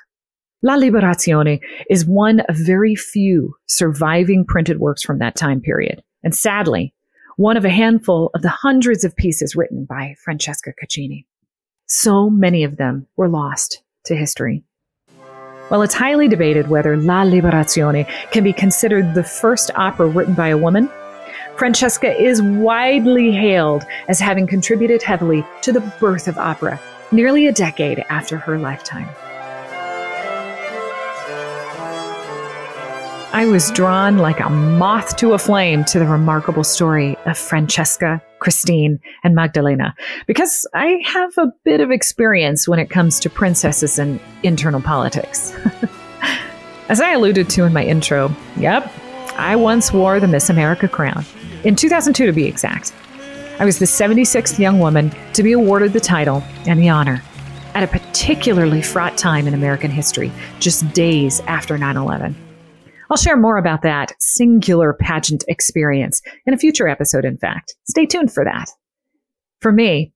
La 0.63 0.75
Liberazione 0.75 1.59
is 1.89 2.05
one 2.05 2.39
of 2.41 2.55
very 2.55 2.95
few 2.95 3.55
surviving 3.67 4.45
printed 4.45 4.79
works 4.79 5.03
from 5.03 5.19
that 5.19 5.35
time 5.35 5.61
period, 5.61 6.01
and 6.23 6.35
sadly, 6.35 6.93
one 7.37 7.57
of 7.57 7.65
a 7.65 7.69
handful 7.69 8.31
of 8.33 8.41
the 8.41 8.49
hundreds 8.49 9.03
of 9.03 9.15
pieces 9.15 9.55
written 9.55 9.85
by 9.85 10.15
Francesca 10.23 10.73
Caccini. 10.81 11.25
So 11.85 12.29
many 12.29 12.63
of 12.63 12.77
them 12.77 13.05
were 13.15 13.29
lost 13.29 13.83
to 14.05 14.15
history. 14.15 14.63
While 15.69 15.81
it's 15.81 15.95
highly 15.95 16.27
debated 16.27 16.67
whether 16.67 16.95
La 16.95 17.23
Liberazione 17.23 18.07
can 18.29 18.43
be 18.43 18.53
considered 18.53 19.15
the 19.15 19.23
first 19.23 19.71
opera 19.75 20.07
written 20.07 20.35
by 20.35 20.49
a 20.49 20.57
woman, 20.57 20.89
Francesca 21.57 22.15
is 22.21 22.39
widely 22.39 23.31
hailed 23.31 23.83
as 24.07 24.19
having 24.19 24.45
contributed 24.45 25.01
heavily 25.01 25.43
to 25.63 25.71
the 25.71 25.79
birth 25.99 26.27
of 26.27 26.37
opera 26.37 26.79
nearly 27.11 27.47
a 27.47 27.51
decade 27.51 27.99
after 28.09 28.37
her 28.37 28.59
lifetime. 28.59 29.09
I 33.33 33.47
was 33.47 33.71
drawn 33.71 34.19
like 34.19 34.39
a 34.39 34.49
moth 34.49 35.17
to 35.17 35.33
a 35.33 35.39
flame 35.39 35.83
to 35.85 35.97
the 35.97 36.05
remarkable 36.05 36.63
story 36.63 37.17
of 37.25 37.39
Francesca, 37.39 38.21
Christine, 38.45 38.99
and 39.23 39.33
Magdalena 39.33 39.95
because 40.27 40.67
I 40.75 41.01
have 41.03 41.35
a 41.39 41.51
bit 41.63 41.81
of 41.81 41.89
experience 41.89 42.67
when 42.67 42.77
it 42.77 42.91
comes 42.91 43.19
to 43.21 43.27
princesses 43.27 43.97
and 43.97 44.19
internal 44.43 44.83
politics. 44.83 45.51
As 46.89 47.01
I 47.01 47.13
alluded 47.13 47.49
to 47.49 47.63
in 47.63 47.73
my 47.73 47.83
intro, 47.83 48.31
yep, 48.55 48.93
I 49.35 49.55
once 49.55 49.91
wore 49.91 50.19
the 50.19 50.27
Miss 50.27 50.51
America 50.51 50.87
crown. 50.87 51.25
In 51.63 51.75
2002, 51.75 52.27
to 52.27 52.31
be 52.31 52.45
exact. 52.45 52.93
I 53.57 53.65
was 53.65 53.79
the 53.79 53.85
76th 53.85 54.59
young 54.59 54.77
woman 54.77 55.11
to 55.33 55.41
be 55.41 55.53
awarded 55.53 55.93
the 55.93 55.99
title 55.99 56.43
and 56.67 56.79
the 56.79 56.89
honor 56.89 57.23
at 57.73 57.81
a 57.81 57.87
particularly 57.87 58.83
fraught 58.83 59.17
time 59.17 59.47
in 59.47 59.55
American 59.55 59.89
history, 59.89 60.31
just 60.59 60.87
days 60.93 61.39
after 61.47 61.79
9 61.79 61.97
11. 61.97 62.44
I'll 63.09 63.17
share 63.17 63.37
more 63.37 63.57
about 63.57 63.81
that 63.83 64.13
singular 64.19 64.93
pageant 64.93 65.43
experience 65.47 66.21
in 66.45 66.53
a 66.53 66.57
future 66.57 66.87
episode, 66.87 67.25
in 67.25 67.37
fact. 67.37 67.75
Stay 67.87 68.05
tuned 68.05 68.31
for 68.33 68.43
that. 68.43 68.69
For 69.61 69.71
me, 69.71 70.13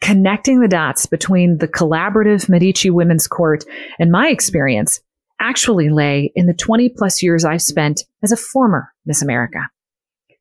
connecting 0.00 0.60
the 0.60 0.68
dots 0.68 1.06
between 1.06 1.58
the 1.58 1.68
collaborative 1.68 2.48
Medici 2.48 2.90
Women's 2.90 3.26
Court 3.26 3.64
and 3.98 4.10
my 4.10 4.28
experience 4.28 5.00
actually 5.40 5.90
lay 5.90 6.32
in 6.34 6.46
the 6.46 6.54
20 6.54 6.90
plus 6.90 7.22
years 7.22 7.44
I've 7.44 7.62
spent 7.62 8.04
as 8.22 8.32
a 8.32 8.36
former 8.36 8.92
Miss 9.04 9.22
America. 9.22 9.60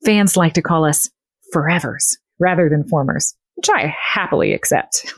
Fans 0.04 0.38
like 0.38 0.54
to 0.54 0.62
call 0.62 0.86
us 0.86 1.10
forevers 1.54 2.16
rather 2.40 2.70
than 2.70 2.88
formers, 2.88 3.36
which 3.56 3.70
I 3.70 3.94
happily 4.00 4.54
accept. 4.54 5.14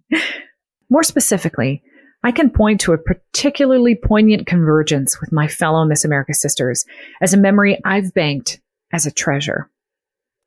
More 0.90 1.02
specifically, 1.02 1.82
I 2.24 2.32
can 2.32 2.48
point 2.48 2.80
to 2.80 2.94
a 2.94 2.98
particularly 2.98 3.94
poignant 3.94 4.46
convergence 4.46 5.20
with 5.20 5.30
my 5.30 5.46
fellow 5.46 5.84
Miss 5.84 6.06
America 6.06 6.32
sisters 6.32 6.86
as 7.20 7.34
a 7.34 7.38
memory 7.38 7.78
I've 7.84 8.14
banked 8.14 8.62
as 8.94 9.04
a 9.04 9.12
treasure. 9.12 9.68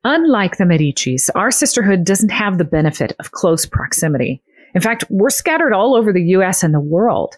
Unlike 0.02 0.56
the 0.56 0.64
Medicis, 0.64 1.30
our 1.36 1.52
sisterhood 1.52 2.04
doesn't 2.04 2.30
have 2.30 2.58
the 2.58 2.64
benefit 2.64 3.14
of 3.20 3.30
close 3.30 3.64
proximity. 3.64 4.42
In 4.74 4.80
fact, 4.80 5.04
we're 5.08 5.30
scattered 5.30 5.72
all 5.72 5.94
over 5.94 6.12
the 6.12 6.24
US 6.34 6.64
and 6.64 6.74
the 6.74 6.80
world. 6.80 7.36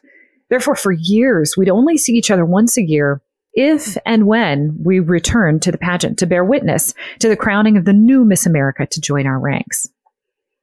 Therefore, 0.49 0.75
for 0.75 0.93
years, 0.93 1.55
we'd 1.59 1.69
only 1.69 1.99
see 1.99 2.15
each 2.15 2.31
other 2.31 2.47
once 2.47 2.79
a 2.79 2.83
year 2.83 3.21
if 3.53 3.99
and 4.07 4.27
when 4.27 4.75
we 4.83 5.01
returned 5.01 5.61
to 5.63 5.73
the 5.73 5.79
pageant 5.79 6.19
to 6.19 6.27
bear 6.27 6.45
witness 6.47 6.95
to 7.19 7.29
the 7.29 7.37
crowning 7.37 7.77
of 7.77 7.85
the 7.85 7.93
new 7.93 8.25
Miss 8.25 8.47
America 8.47 8.87
to 8.87 9.01
join 9.03 9.27
our 9.27 9.39
ranks. 9.39 9.87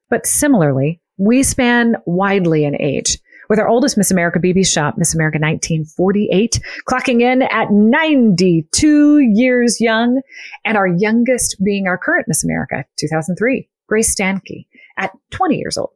But 0.10 0.26
similarly, 0.26 1.00
we 1.18 1.44
span 1.44 1.98
widely 2.06 2.66
in 2.66 2.80
age 2.82 3.20
with 3.50 3.60
our 3.60 3.68
oldest 3.68 3.98
Miss 3.98 4.12
America 4.12 4.40
Bebe 4.40 4.64
Shopp, 4.64 4.98
Miss 4.98 5.14
America 5.14 5.38
1948, 5.38 6.60
clocking 6.88 7.22
in 7.22 7.44
at 7.44 7.72
92 7.72 9.20
years 9.20 9.80
young, 9.80 10.22
and 10.66 10.78
our 10.78 10.88
youngest 10.88 11.58
being 11.64 11.88
our 11.88 11.98
current 11.98 12.28
Miss 12.28 12.44
America 12.44 12.86
2003, 12.98 13.68
Grace 13.88 14.14
Stanke, 14.14 14.68
at 14.98 15.12
20 15.32 15.58
years 15.58 15.78
old. 15.78 15.92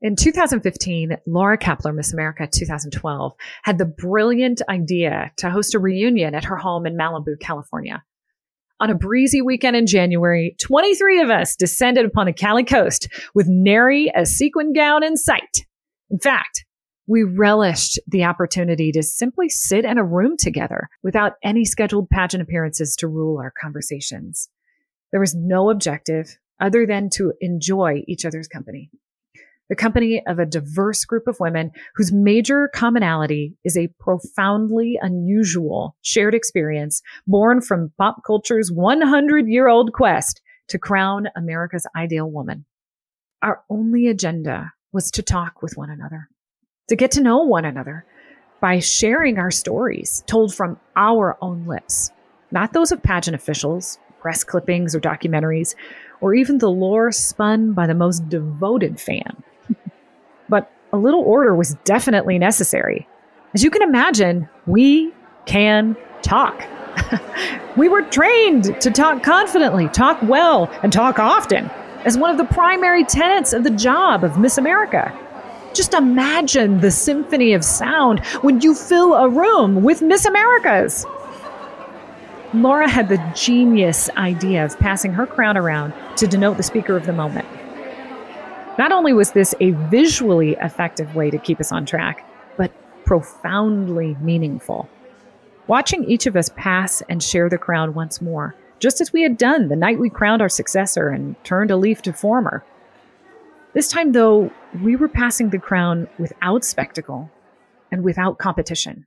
In 0.00 0.14
2015, 0.14 1.16
Laura 1.26 1.58
Kaeppeler, 1.58 1.92
Miss 1.92 2.12
America 2.12 2.46
2012, 2.46 3.32
had 3.64 3.78
the 3.78 3.84
brilliant 3.84 4.62
idea 4.68 5.32
to 5.38 5.50
host 5.50 5.74
a 5.74 5.80
reunion 5.80 6.36
at 6.36 6.44
her 6.44 6.56
home 6.56 6.86
in 6.86 6.96
Malibu, 6.96 7.38
California. 7.40 8.04
On 8.78 8.90
a 8.90 8.94
breezy 8.94 9.42
weekend 9.42 9.74
in 9.74 9.86
January, 9.86 10.54
23 10.62 11.20
of 11.20 11.30
us 11.30 11.56
descended 11.56 12.06
upon 12.06 12.26
the 12.26 12.32
Cali 12.32 12.62
coast 12.62 13.08
with 13.34 13.48
nary 13.48 14.08
a 14.14 14.24
sequin 14.24 14.72
gown 14.72 15.02
in 15.02 15.16
sight. 15.16 15.66
In 16.10 16.18
fact, 16.18 16.64
we 17.06 17.22
relished 17.22 17.98
the 18.06 18.24
opportunity 18.24 18.92
to 18.92 19.02
simply 19.02 19.48
sit 19.48 19.84
in 19.84 19.98
a 19.98 20.04
room 20.04 20.36
together 20.38 20.88
without 21.02 21.34
any 21.42 21.64
scheduled 21.64 22.10
pageant 22.10 22.42
appearances 22.42 22.94
to 22.96 23.08
rule 23.08 23.38
our 23.38 23.52
conversations. 23.60 24.50
There 25.10 25.20
was 25.20 25.34
no 25.34 25.70
objective 25.70 26.36
other 26.60 26.86
than 26.86 27.08
to 27.14 27.32
enjoy 27.40 28.02
each 28.06 28.26
other's 28.26 28.48
company. 28.48 28.90
The 29.70 29.76
company 29.76 30.22
of 30.26 30.38
a 30.38 30.46
diverse 30.46 31.04
group 31.04 31.26
of 31.26 31.40
women 31.40 31.72
whose 31.94 32.12
major 32.12 32.70
commonality 32.74 33.54
is 33.64 33.76
a 33.76 33.90
profoundly 34.00 34.98
unusual 35.00 35.94
shared 36.02 36.34
experience 36.34 37.02
born 37.26 37.60
from 37.60 37.92
pop 37.98 38.22
culture's 38.26 38.72
100 38.72 39.46
year 39.46 39.68
old 39.68 39.92
quest 39.92 40.40
to 40.68 40.78
crown 40.78 41.28
America's 41.36 41.86
ideal 41.94 42.30
woman. 42.30 42.64
Our 43.42 43.62
only 43.70 44.08
agenda 44.08 44.72
was 44.92 45.10
to 45.12 45.22
talk 45.22 45.62
with 45.62 45.76
one 45.76 45.90
another, 45.90 46.28
to 46.88 46.96
get 46.96 47.10
to 47.12 47.20
know 47.20 47.38
one 47.38 47.64
another 47.64 48.04
by 48.60 48.78
sharing 48.78 49.38
our 49.38 49.50
stories 49.50 50.24
told 50.26 50.54
from 50.54 50.78
our 50.96 51.36
own 51.40 51.66
lips, 51.66 52.10
not 52.50 52.72
those 52.72 52.90
of 52.90 53.02
pageant 53.02 53.34
officials, 53.34 53.98
press 54.20 54.42
clippings, 54.42 54.94
or 54.94 55.00
documentaries, 55.00 55.74
or 56.20 56.34
even 56.34 56.58
the 56.58 56.70
lore 56.70 57.12
spun 57.12 57.72
by 57.72 57.86
the 57.86 57.94
most 57.94 58.28
devoted 58.28 58.98
fan. 59.00 59.42
but 60.48 60.72
a 60.92 60.96
little 60.96 61.22
order 61.22 61.54
was 61.54 61.74
definitely 61.84 62.38
necessary. 62.38 63.06
As 63.54 63.62
you 63.62 63.70
can 63.70 63.82
imagine, 63.82 64.48
we 64.66 65.12
can 65.46 65.96
talk. 66.22 66.64
we 67.76 67.88
were 67.88 68.02
trained 68.02 68.80
to 68.80 68.90
talk 68.90 69.22
confidently, 69.22 69.88
talk 69.88 70.18
well, 70.22 70.68
and 70.82 70.92
talk 70.92 71.18
often 71.18 71.70
as 72.04 72.16
one 72.16 72.30
of 72.30 72.38
the 72.38 72.54
primary 72.54 73.04
tenets 73.04 73.52
of 73.52 73.64
the 73.64 73.70
job 73.70 74.24
of 74.24 74.38
Miss 74.38 74.58
America. 74.58 75.16
Just 75.74 75.94
imagine 75.94 76.80
the 76.80 76.90
symphony 76.90 77.52
of 77.52 77.64
sound 77.64 78.24
when 78.40 78.60
you 78.60 78.74
fill 78.74 79.14
a 79.14 79.28
room 79.28 79.82
with 79.82 80.02
Miss 80.02 80.24
Americas. 80.24 81.06
Laura 82.54 82.88
had 82.88 83.08
the 83.08 83.22
genius 83.34 84.08
idea 84.16 84.64
of 84.64 84.78
passing 84.78 85.12
her 85.12 85.26
crown 85.26 85.56
around 85.56 85.92
to 86.16 86.26
denote 86.26 86.56
the 86.56 86.62
speaker 86.62 86.96
of 86.96 87.04
the 87.04 87.12
moment. 87.12 87.46
Not 88.78 88.92
only 88.92 89.12
was 89.12 89.32
this 89.32 89.54
a 89.60 89.72
visually 89.72 90.56
effective 90.60 91.14
way 91.14 91.30
to 91.30 91.38
keep 91.38 91.60
us 91.60 91.72
on 91.72 91.84
track, 91.84 92.24
but 92.56 92.72
profoundly 93.04 94.16
meaningful. 94.20 94.88
Watching 95.66 96.04
each 96.04 96.26
of 96.26 96.36
us 96.36 96.50
pass 96.56 97.02
and 97.08 97.22
share 97.22 97.50
the 97.50 97.58
crown 97.58 97.92
once 97.92 98.22
more 98.22 98.54
just 98.78 99.00
as 99.00 99.12
we 99.12 99.22
had 99.22 99.36
done 99.36 99.68
the 99.68 99.76
night 99.76 99.98
we 99.98 100.10
crowned 100.10 100.42
our 100.42 100.48
successor 100.48 101.08
and 101.08 101.36
turned 101.44 101.70
a 101.70 101.76
leaf 101.76 102.02
to 102.02 102.12
former. 102.12 102.64
This 103.74 103.88
time, 103.88 104.12
though, 104.12 104.50
we 104.82 104.96
were 104.96 105.08
passing 105.08 105.50
the 105.50 105.58
crown 105.58 106.08
without 106.18 106.64
spectacle 106.64 107.30
and 107.92 108.02
without 108.02 108.38
competition. 108.38 109.06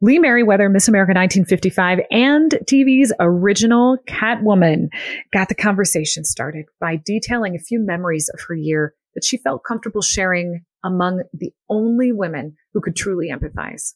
Lee 0.00 0.18
Meriwether, 0.18 0.68
Miss 0.68 0.88
America 0.88 1.10
1955, 1.10 2.00
and 2.10 2.50
TV's 2.64 3.12
original 3.20 3.98
Catwoman 4.08 4.88
got 5.32 5.48
the 5.48 5.54
conversation 5.54 6.24
started 6.24 6.66
by 6.80 6.96
detailing 7.04 7.54
a 7.54 7.60
few 7.60 7.78
memories 7.78 8.28
of 8.34 8.40
her 8.48 8.54
year 8.54 8.94
that 9.14 9.24
she 9.24 9.36
felt 9.36 9.62
comfortable 9.64 10.02
sharing 10.02 10.64
among 10.84 11.22
the 11.32 11.52
only 11.68 12.10
women 12.10 12.56
who 12.72 12.80
could 12.80 12.96
truly 12.96 13.30
empathize. 13.30 13.92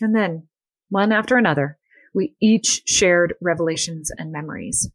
And 0.00 0.16
then, 0.16 0.48
one 0.88 1.12
after 1.12 1.36
another, 1.36 1.76
we 2.18 2.34
each 2.40 2.82
shared 2.84 3.34
revelations 3.40 4.10
and 4.18 4.32
memories. 4.32 4.90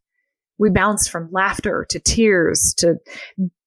We 0.58 0.68
bounced 0.68 1.10
from 1.10 1.30
laughter 1.32 1.86
to 1.88 1.98
tears 1.98 2.74
to 2.78 2.96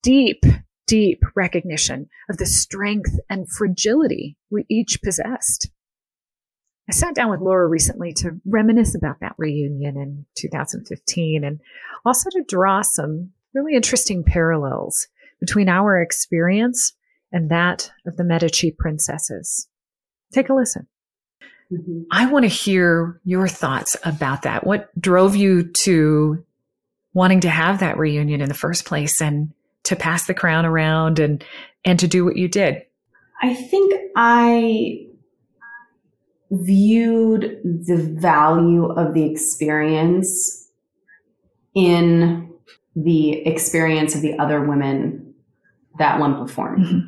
deep, 0.03 0.45
deep 0.85 1.23
recognition 1.35 2.07
of 2.29 2.37
the 2.37 2.45
strength 2.45 3.19
and 3.31 3.49
fragility 3.49 4.37
we 4.51 4.65
each 4.69 5.01
possessed. 5.01 5.71
I 6.87 6.93
sat 6.93 7.15
down 7.15 7.31
with 7.31 7.41
Laura 7.41 7.67
recently 7.67 8.13
to 8.17 8.39
reminisce 8.45 8.93
about 8.93 9.21
that 9.21 9.33
reunion 9.39 9.97
in 9.97 10.25
2015 10.35 11.43
and 11.43 11.59
also 12.05 12.29
to 12.29 12.43
draw 12.47 12.83
some 12.83 13.31
really 13.55 13.73
interesting 13.75 14.23
parallels 14.23 15.07
between 15.39 15.67
our 15.67 15.99
experience 15.99 16.93
and 17.31 17.49
that 17.49 17.91
of 18.05 18.17
the 18.17 18.23
Medici 18.23 18.69
princesses. 18.69 19.67
Take 20.31 20.49
a 20.49 20.53
listen. 20.53 20.87
Mm-hmm. 21.71 22.03
I 22.12 22.32
want 22.32 22.43
to 22.43 22.49
hear 22.49 23.19
your 23.23 23.47
thoughts 23.47 23.97
about 24.03 24.43
that. 24.43 24.65
What 24.65 24.89
drove 24.99 25.36
you 25.36 25.71
to 25.82 26.43
wanting 27.13 27.41
to 27.41 27.49
have 27.49 27.80
that 27.80 27.97
reunion 27.97 28.41
in 28.41 28.47
the 28.47 28.56
first 28.56 28.86
place 28.86 29.21
and 29.21 29.51
to 29.84 29.95
pass 29.95 30.27
the 30.27 30.34
crown 30.34 30.65
around 30.65 31.19
and 31.19 31.43
and 31.84 31.99
to 31.99 32.08
do 32.08 32.23
what 32.23 32.38
you 32.38 32.47
did? 32.47 32.84
I 33.41 33.53
think 33.53 33.93
I 34.15 35.08
viewed 36.51 37.60
the 37.63 37.97
value 38.19 38.86
of 38.86 39.13
the 39.13 39.30
experience 39.30 40.69
in 41.75 42.53
the 42.95 43.45
experience 43.45 44.15
of 44.15 44.21
the 44.21 44.39
other 44.39 44.62
women 44.62 45.36
that 45.99 46.19
went 46.19 46.38
before 46.39 46.77
me. 46.77 46.86
Mm-hmm. 46.86 47.06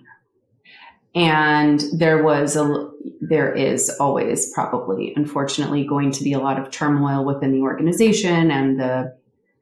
And 1.15 1.83
there 1.97 2.21
was 2.21 2.55
a, 2.55 2.88
there 3.29 3.53
is 3.53 3.89
always 3.99 4.51
probably, 4.53 5.13
unfortunately, 5.15 5.85
going 5.85 6.11
to 6.11 6.23
be 6.23 6.33
a 6.33 6.39
lot 6.39 6.59
of 6.59 6.71
turmoil 6.71 7.23
within 7.23 7.51
the 7.51 7.61
organization 7.61 8.51
and 8.51 8.79
the 8.79 9.15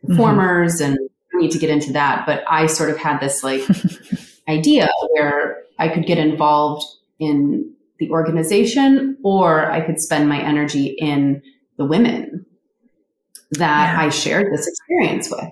performers, 0.08 0.82
mm-hmm. 0.82 0.94
and 0.94 1.10
I 1.34 1.38
need 1.38 1.52
to 1.52 1.60
get 1.60 1.70
into 1.70 1.92
that. 1.94 2.26
But 2.26 2.44
I 2.48 2.68
sort 2.68 2.90
of 2.90 2.98
had 2.98 3.20
this 3.20 3.44
like 3.44 3.62
idea 4.48 4.90
where 5.12 5.64
I 5.78 5.90
could 5.90 6.06
get 6.06 6.18
involved 6.18 6.86
in 7.20 7.74
the 8.00 8.10
organization 8.10 9.18
or 9.24 9.70
I 9.70 9.82
could 9.82 10.00
spend 10.00 10.30
my 10.30 10.40
energy 10.40 10.96
in 11.00 11.42
the 11.78 11.86
women 11.86 12.46
that 13.52 13.94
yeah. 13.94 14.02
I 14.02 14.10
shared 14.10 14.54
this 14.54 14.68
experience 14.68 15.30
with. 15.30 15.52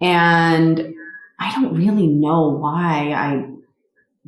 And 0.00 0.94
I 1.38 1.52
don't 1.52 1.74
really 1.74 2.06
know 2.06 2.48
why 2.48 3.12
I 3.12 3.48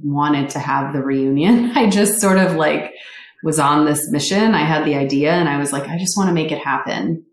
wanted 0.03 0.51
to 0.51 0.59
have 0.59 0.93
the 0.93 1.03
reunion. 1.03 1.71
I 1.75 1.89
just 1.89 2.21
sort 2.21 2.39
of 2.39 2.57
like 2.57 2.93
was 3.43 3.59
on 3.59 3.85
this 3.85 4.11
mission. 4.11 4.55
I 4.55 4.65
had 4.65 4.85
the 4.85 4.95
idea 4.95 5.33
and 5.33 5.49
I 5.49 5.59
was 5.59 5.73
like, 5.73 5.87
I 5.89 5.99
just 5.99 6.17
want 6.17 6.29
to 6.29 6.35
make 6.35 6.51
it 6.51 6.59
happen. 6.59 7.25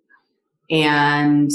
And 0.69 1.50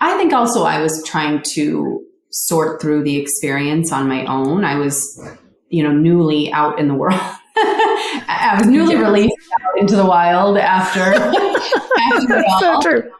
I 0.00 0.16
think 0.16 0.32
also 0.32 0.64
I 0.64 0.80
was 0.80 1.02
trying 1.06 1.42
to 1.54 2.04
sort 2.30 2.80
through 2.80 3.04
the 3.04 3.16
experience 3.16 3.92
on 3.92 4.08
my 4.08 4.24
own. 4.26 4.64
I 4.64 4.76
was, 4.76 5.20
you 5.68 5.82
know, 5.82 5.92
newly 5.92 6.52
out 6.52 6.78
in 6.78 6.88
the 6.88 6.94
world. 6.94 7.20
I 7.56 8.56
was 8.58 8.66
newly 8.68 8.96
released 8.96 9.36
out 9.62 9.78
into 9.80 9.96
the 9.96 10.04
wild 10.04 10.56
after. 10.56 11.00
after 12.12 12.44
so 12.58 12.80
true. 12.80 13.10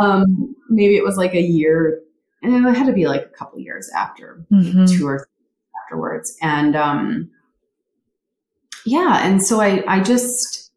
Um, 0.00 0.54
maybe 0.68 0.96
it 0.96 1.04
was 1.04 1.16
like 1.16 1.34
a 1.34 1.40
year, 1.40 2.00
and 2.42 2.54
it 2.54 2.76
had 2.76 2.86
to 2.86 2.92
be 2.92 3.06
like 3.06 3.22
a 3.22 3.28
couple 3.28 3.58
years 3.58 3.90
after, 3.96 4.44
mm-hmm. 4.52 4.86
two 4.86 5.06
or 5.06 5.26
afterwards, 5.90 6.36
and 6.42 6.76
um, 6.76 7.30
yeah, 8.84 9.26
and 9.26 9.44
so 9.44 9.60
I, 9.60 9.82
I 9.86 10.00
just 10.00 10.70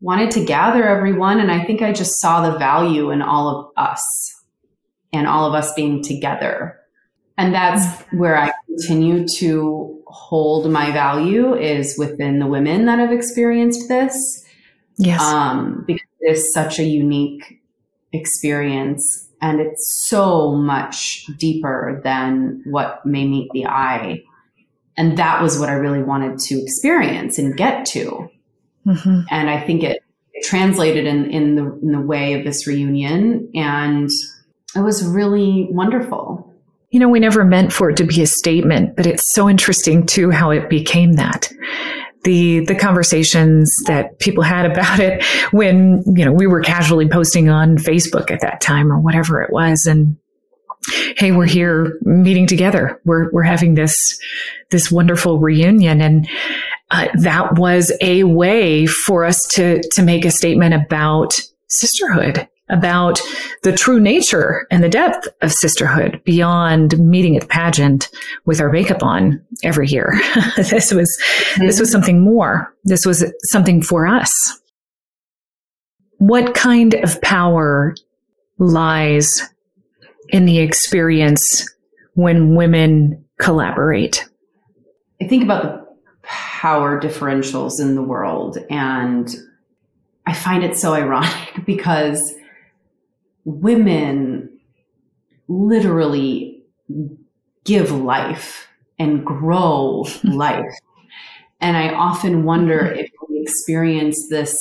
wanted 0.00 0.30
to 0.32 0.44
gather 0.44 0.86
everyone, 0.86 1.40
and 1.40 1.50
I 1.50 1.64
think 1.64 1.82
I 1.82 1.92
just 1.92 2.20
saw 2.20 2.48
the 2.48 2.58
value 2.58 3.10
in 3.10 3.22
all 3.22 3.48
of 3.48 3.72
us 3.76 4.02
and 5.12 5.26
all 5.26 5.46
of 5.46 5.54
us 5.54 5.72
being 5.74 6.02
together 6.02 6.82
and 7.38 7.54
that's 7.54 8.02
where 8.12 8.36
I 8.36 8.52
continue 8.66 9.26
to 9.38 10.02
hold 10.06 10.70
my 10.70 10.90
value 10.92 11.54
is 11.54 11.96
within 11.98 12.38
the 12.38 12.46
women 12.46 12.86
that 12.86 12.98
have 12.98 13.12
experienced 13.12 13.88
this. 13.88 14.44
Yes. 14.98 15.20
Um, 15.20 15.84
because 15.86 16.06
it's 16.20 16.52
such 16.52 16.78
a 16.78 16.84
unique 16.84 17.60
experience 18.12 19.28
and 19.40 19.60
it's 19.60 20.06
so 20.06 20.52
much 20.52 21.26
deeper 21.38 22.00
than 22.04 22.62
what 22.66 23.04
may 23.06 23.26
meet 23.26 23.50
the 23.52 23.66
eye. 23.66 24.22
And 24.96 25.16
that 25.18 25.42
was 25.42 25.58
what 25.58 25.68
I 25.68 25.74
really 25.74 26.02
wanted 26.02 26.38
to 26.38 26.60
experience 26.60 27.38
and 27.38 27.56
get 27.56 27.86
to. 27.86 28.28
Mm-hmm. 28.86 29.20
And 29.30 29.50
I 29.50 29.60
think 29.60 29.82
it, 29.82 30.02
it 30.32 30.44
translated 30.44 31.06
in, 31.06 31.30
in 31.30 31.54
the, 31.54 31.64
in 31.82 31.92
the 31.92 32.00
way 32.00 32.34
of 32.34 32.44
this 32.44 32.66
reunion. 32.66 33.50
And 33.54 34.10
it 34.76 34.80
was 34.80 35.04
really 35.04 35.68
wonderful. 35.70 36.52
You 36.90 37.00
know, 37.00 37.08
we 37.08 37.20
never 37.20 37.44
meant 37.44 37.72
for 37.72 37.88
it 37.90 37.96
to 37.96 38.04
be 38.04 38.20
a 38.20 38.26
statement, 38.26 38.96
but 38.96 39.06
it's 39.06 39.32
so 39.34 39.48
interesting 39.48 40.04
too 40.04 40.30
how 40.30 40.50
it 40.50 40.68
became 40.68 41.14
that. 41.14 41.50
The 42.24 42.64
the 42.66 42.76
conversations 42.76 43.74
that 43.86 44.20
people 44.20 44.44
had 44.44 44.64
about 44.70 45.00
it 45.00 45.24
when, 45.50 46.04
you 46.06 46.24
know, 46.24 46.32
we 46.32 46.46
were 46.46 46.60
casually 46.60 47.08
posting 47.08 47.48
on 47.48 47.78
Facebook 47.78 48.30
at 48.30 48.42
that 48.42 48.60
time 48.60 48.92
or 48.92 49.00
whatever 49.00 49.42
it 49.42 49.50
was 49.52 49.86
and 49.86 50.16
hey, 51.16 51.32
we're 51.32 51.46
here 51.46 51.98
meeting 52.02 52.46
together. 52.46 53.00
We're 53.04 53.30
we're 53.32 53.42
having 53.42 53.74
this 53.74 54.18
this 54.70 54.90
wonderful 54.90 55.38
reunion 55.38 56.00
and 56.00 56.28
uh, 56.90 57.08
that 57.20 57.58
was 57.58 57.92
a 58.00 58.24
way 58.24 58.86
for 58.86 59.24
us 59.24 59.46
to 59.54 59.82
to 59.92 60.02
make 60.02 60.24
a 60.24 60.30
statement 60.30 60.74
about 60.74 61.40
sisterhood 61.68 62.48
about 62.72 63.20
the 63.62 63.72
true 63.72 64.00
nature 64.00 64.66
and 64.70 64.82
the 64.82 64.88
depth 64.88 65.28
of 65.42 65.52
sisterhood 65.52 66.20
beyond 66.24 66.98
meeting 66.98 67.36
at 67.36 67.42
the 67.42 67.48
pageant 67.48 68.08
with 68.46 68.60
our 68.60 68.70
makeup 68.70 69.02
on 69.02 69.40
every 69.62 69.86
year. 69.86 70.14
this 70.56 70.92
was 70.92 71.16
mm-hmm. 71.52 71.66
this 71.66 71.78
was 71.78 71.92
something 71.92 72.20
more. 72.20 72.74
This 72.84 73.06
was 73.06 73.24
something 73.44 73.82
for 73.82 74.06
us. 74.06 74.32
What 76.18 76.54
kind 76.54 76.94
of 76.94 77.20
power 77.20 77.94
lies 78.58 79.42
in 80.32 80.46
the 80.46 80.58
experience 80.58 81.64
when 82.14 82.56
women 82.56 83.24
collaborate? 83.38 84.28
I 85.20 85.28
think 85.28 85.44
about 85.44 85.62
the 85.62 85.86
power 86.22 87.00
differentials 87.00 87.80
in 87.80 87.94
the 87.94 88.02
world 88.02 88.58
and 88.70 89.28
I 90.26 90.34
find 90.34 90.64
it 90.64 90.76
so 90.76 90.94
ironic 90.94 91.64
because 91.66 92.34
women 93.44 94.48
literally 95.48 96.62
give 97.64 97.90
life 97.90 98.68
and 98.98 99.24
grow 99.24 100.06
life. 100.24 100.72
And 101.60 101.76
I 101.76 101.92
often 101.94 102.44
wonder 102.44 102.80
mm-hmm. 102.80 102.98
if 102.98 103.10
we 103.28 103.40
experience 103.40 104.28
this 104.28 104.56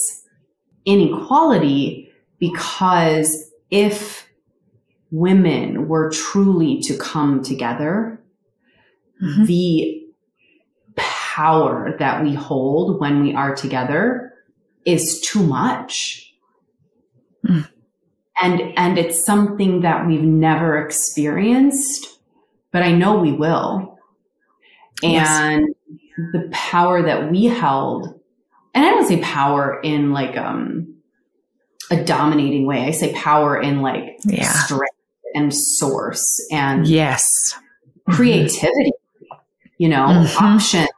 inequality 0.85 2.11
because 2.39 3.51
if 3.69 4.27
women 5.11 5.87
were 5.87 6.09
truly 6.09 6.81
to 6.81 6.97
come 6.97 7.43
together, 7.43 8.19
mm-hmm. 9.21 9.45
the 9.45 10.03
power 10.95 11.95
that 11.99 12.23
we 12.23 12.33
hold 12.33 12.99
when 12.99 13.21
we 13.21 13.33
are 13.33 13.55
together 13.55 14.33
is 14.85 15.21
too 15.21 15.43
much. 15.43 16.33
Mm 17.45 17.67
and 18.41 18.61
and 18.77 18.97
it's 18.97 19.23
something 19.23 19.81
that 19.81 20.07
we've 20.07 20.23
never 20.23 20.83
experienced 20.83 22.19
but 22.71 22.81
i 22.81 22.91
know 22.91 23.19
we 23.19 23.31
will 23.31 23.99
and 25.03 25.67
the 26.33 26.49
power 26.51 27.03
that 27.03 27.31
we 27.31 27.45
held 27.45 28.19
and 28.73 28.85
i 28.85 28.89
don't 28.89 29.07
say 29.07 29.19
power 29.21 29.79
in 29.81 30.11
like 30.11 30.35
um 30.37 30.95
a 31.91 32.03
dominating 32.03 32.65
way 32.65 32.85
i 32.85 32.91
say 32.91 33.13
power 33.13 33.59
in 33.59 33.81
like 33.81 34.17
yeah. 34.25 34.43
strength 34.43 34.90
and 35.33 35.53
source 35.53 36.23
and 36.51 36.87
yes 36.87 37.25
creativity 38.09 38.91
mm-hmm. 38.91 39.37
you 39.77 39.89
know 39.89 40.07
mm-hmm. 40.07 40.45
options 40.45 40.89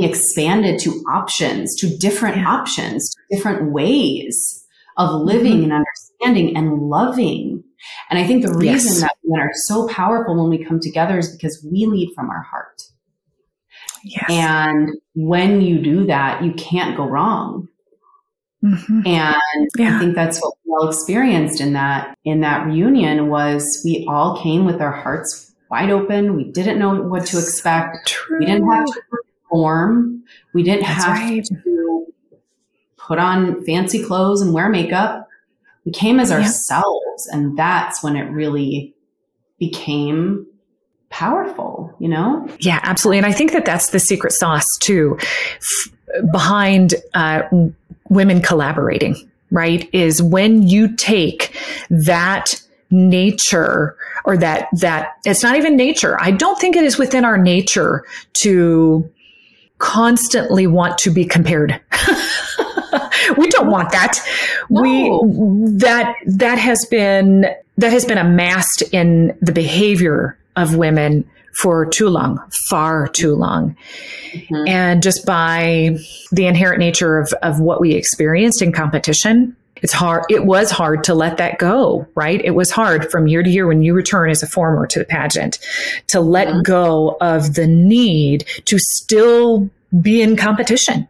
expanded 0.00 0.78
to 0.80 0.90
options 1.08 1.76
to 1.76 1.96
different 1.98 2.36
yeah. 2.36 2.48
options 2.48 3.14
different 3.30 3.70
ways 3.70 4.66
of 4.96 5.10
living 5.22 5.54
mm-hmm. 5.54 5.64
and 5.64 5.72
understanding 5.72 6.04
understanding 6.24 6.56
and 6.56 6.88
loving. 6.88 7.64
And 8.10 8.18
I 8.18 8.26
think 8.26 8.44
the 8.44 8.54
reason 8.54 8.92
yes. 8.92 9.00
that 9.00 9.16
women 9.22 9.46
are 9.46 9.52
so 9.66 9.88
powerful 9.88 10.40
when 10.40 10.50
we 10.50 10.64
come 10.64 10.80
together 10.80 11.18
is 11.18 11.34
because 11.34 11.66
we 11.70 11.86
lead 11.86 12.10
from 12.14 12.30
our 12.30 12.42
heart. 12.42 12.82
Yes. 14.04 14.24
And 14.28 14.90
when 15.14 15.60
you 15.60 15.80
do 15.80 16.06
that, 16.06 16.42
you 16.42 16.52
can't 16.52 16.96
go 16.96 17.06
wrong. 17.06 17.68
Mm-hmm. 18.64 19.06
And 19.06 19.68
yeah. 19.76 19.96
I 19.96 19.98
think 19.98 20.14
that's 20.14 20.40
what 20.40 20.54
we 20.64 20.72
all 20.72 20.88
experienced 20.88 21.60
in 21.60 21.74
that 21.74 22.16
in 22.24 22.40
that 22.40 22.66
reunion 22.66 23.28
was 23.28 23.82
we 23.84 24.06
all 24.08 24.42
came 24.42 24.64
with 24.64 24.80
our 24.80 24.92
hearts 24.92 25.52
wide 25.70 25.90
open. 25.90 26.34
We 26.34 26.44
didn't 26.44 26.78
know 26.78 27.02
what 27.02 27.26
to 27.26 27.38
expect. 27.38 28.08
True. 28.08 28.38
We 28.38 28.46
didn't 28.46 28.70
have 28.70 28.86
to 28.86 29.02
perform. 29.10 30.24
We 30.52 30.62
didn't 30.62 30.82
that's 30.82 31.04
have 31.04 31.18
right. 31.18 31.44
to 31.44 32.06
put 32.96 33.18
on 33.18 33.64
fancy 33.64 34.02
clothes 34.02 34.40
and 34.40 34.54
wear 34.54 34.68
makeup. 34.68 35.28
We 35.84 35.92
came 35.92 36.18
as 36.18 36.32
ourselves. 36.32 37.28
And 37.32 37.56
that's 37.58 38.02
when 38.02 38.16
it 38.16 38.30
really 38.30 38.94
became 39.58 40.46
powerful, 41.10 41.94
you 42.00 42.08
know? 42.08 42.48
Yeah, 42.58 42.80
absolutely. 42.82 43.18
And 43.18 43.26
I 43.26 43.32
think 43.32 43.52
that 43.52 43.64
that's 43.64 43.90
the 43.90 44.00
secret 44.00 44.32
sauce 44.32 44.66
too 44.80 45.16
f- 45.20 45.92
behind 46.32 46.94
uh, 47.14 47.42
women 48.14 48.40
collaborating, 48.40 49.16
right? 49.50 49.88
Is 49.92 50.22
when 50.22 50.62
you 50.62 50.94
take 50.96 51.56
that 51.90 52.60
nature 52.90 53.96
or 54.24 54.36
that, 54.38 54.68
that 54.72 55.16
it's 55.24 55.42
not 55.42 55.56
even 55.56 55.76
nature. 55.76 56.16
I 56.20 56.30
don't 56.30 56.58
think 56.58 56.76
it 56.76 56.84
is 56.84 56.98
within 56.98 57.24
our 57.24 57.36
nature 57.36 58.04
to 58.34 59.10
constantly 59.78 60.66
want 60.66 60.98
to 60.98 61.10
be 61.10 61.24
compared. 61.24 61.80
we 63.36 63.48
don't 63.48 63.70
want 63.70 63.90
that. 63.92 64.18
No. 64.70 64.82
We 64.82 65.78
that 65.78 66.14
that 66.26 66.58
has 66.58 66.86
been 66.86 67.46
that 67.76 67.92
has 67.92 68.04
been 68.04 68.18
amassed 68.18 68.82
in 68.92 69.36
the 69.42 69.52
behavior 69.52 70.38
of 70.56 70.76
women 70.76 71.28
for 71.56 71.86
too 71.86 72.08
long, 72.08 72.40
far 72.68 73.08
too 73.08 73.34
long. 73.34 73.76
Mm-hmm. 74.32 74.68
And 74.68 75.02
just 75.02 75.24
by 75.24 75.96
the 76.32 76.46
inherent 76.46 76.80
nature 76.80 77.18
of, 77.18 77.32
of 77.42 77.60
what 77.60 77.80
we 77.80 77.92
experienced 77.92 78.62
in 78.62 78.72
competition, 78.72 79.56
it's 79.82 79.92
hard. 79.92 80.24
It 80.30 80.46
was 80.46 80.70
hard 80.70 81.04
to 81.04 81.14
let 81.14 81.36
that 81.36 81.58
go, 81.58 82.06
right? 82.14 82.40
It 82.42 82.52
was 82.52 82.70
hard 82.70 83.10
from 83.10 83.26
year 83.26 83.42
to 83.42 83.50
year 83.50 83.66
when 83.66 83.82
you 83.82 83.92
return 83.92 84.30
as 84.30 84.42
a 84.42 84.46
former 84.46 84.86
to 84.86 84.98
the 84.98 85.04
pageant 85.04 85.58
to 86.08 86.20
let 86.20 86.48
mm-hmm. 86.48 86.62
go 86.62 87.16
of 87.20 87.54
the 87.54 87.66
need 87.66 88.46
to 88.64 88.78
still 88.78 89.68
be 90.00 90.22
in 90.22 90.36
competition. 90.36 91.06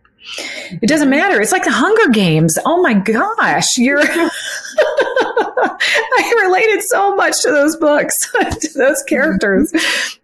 It 0.83 0.89
doesn't 0.89 1.11
matter. 1.11 1.41
It's 1.41 1.53
like 1.53 1.65
the 1.65 1.71
Hunger 1.71 2.11
Games. 2.11 2.59
Oh 2.65 2.83
my 2.83 2.95
gosh, 2.95 3.77
you're. 3.77 4.03
Related 6.55 6.83
so 6.85 7.17
much 7.17 7.40
to 7.43 7.51
those 7.51 7.77
books, 7.77 8.31
to 8.61 8.69
those 8.77 9.03
characters, 9.03 9.73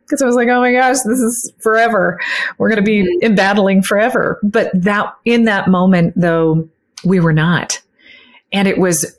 because 0.04 0.22
I 0.22 0.26
was 0.26 0.36
like, 0.36 0.48
oh 0.48 0.60
my 0.60 0.72
gosh, 0.72 0.98
this 1.04 1.18
is 1.18 1.52
forever. 1.58 2.20
We're 2.58 2.68
going 2.68 2.76
to 2.76 2.82
be 2.82 3.18
in 3.20 3.34
battling 3.34 3.82
forever. 3.82 4.38
But 4.42 4.70
that 4.74 5.12
in 5.24 5.44
that 5.44 5.68
moment, 5.68 6.14
though, 6.16 6.68
we 7.04 7.18
were 7.20 7.32
not, 7.32 7.80
and 8.52 8.68
it 8.68 8.78
was 8.78 9.16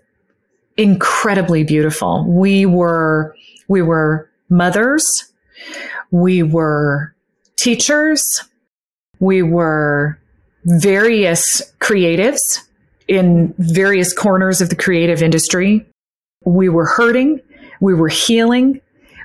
incredibly 0.78 1.63
beautiful. 1.63 2.26
We 2.28 2.65
were 2.65 3.36
we 3.67 3.82
were 3.82 4.30
mothers, 4.50 5.06
we 6.12 6.43
were 6.43 7.13
teachers, 7.58 8.24
we 9.19 9.41
were 9.41 10.17
various 10.65 11.62
creatives 11.80 12.39
in 13.08 13.54
various 13.58 14.13
corners 14.13 14.62
of 14.62 14.69
the 14.69 14.76
creative 14.76 15.21
industry. 15.21 15.86
We 16.43 16.69
were 16.69 16.86
hurting, 16.86 17.41
we 17.80 17.93
were 17.93 18.08
healing, 18.08 18.82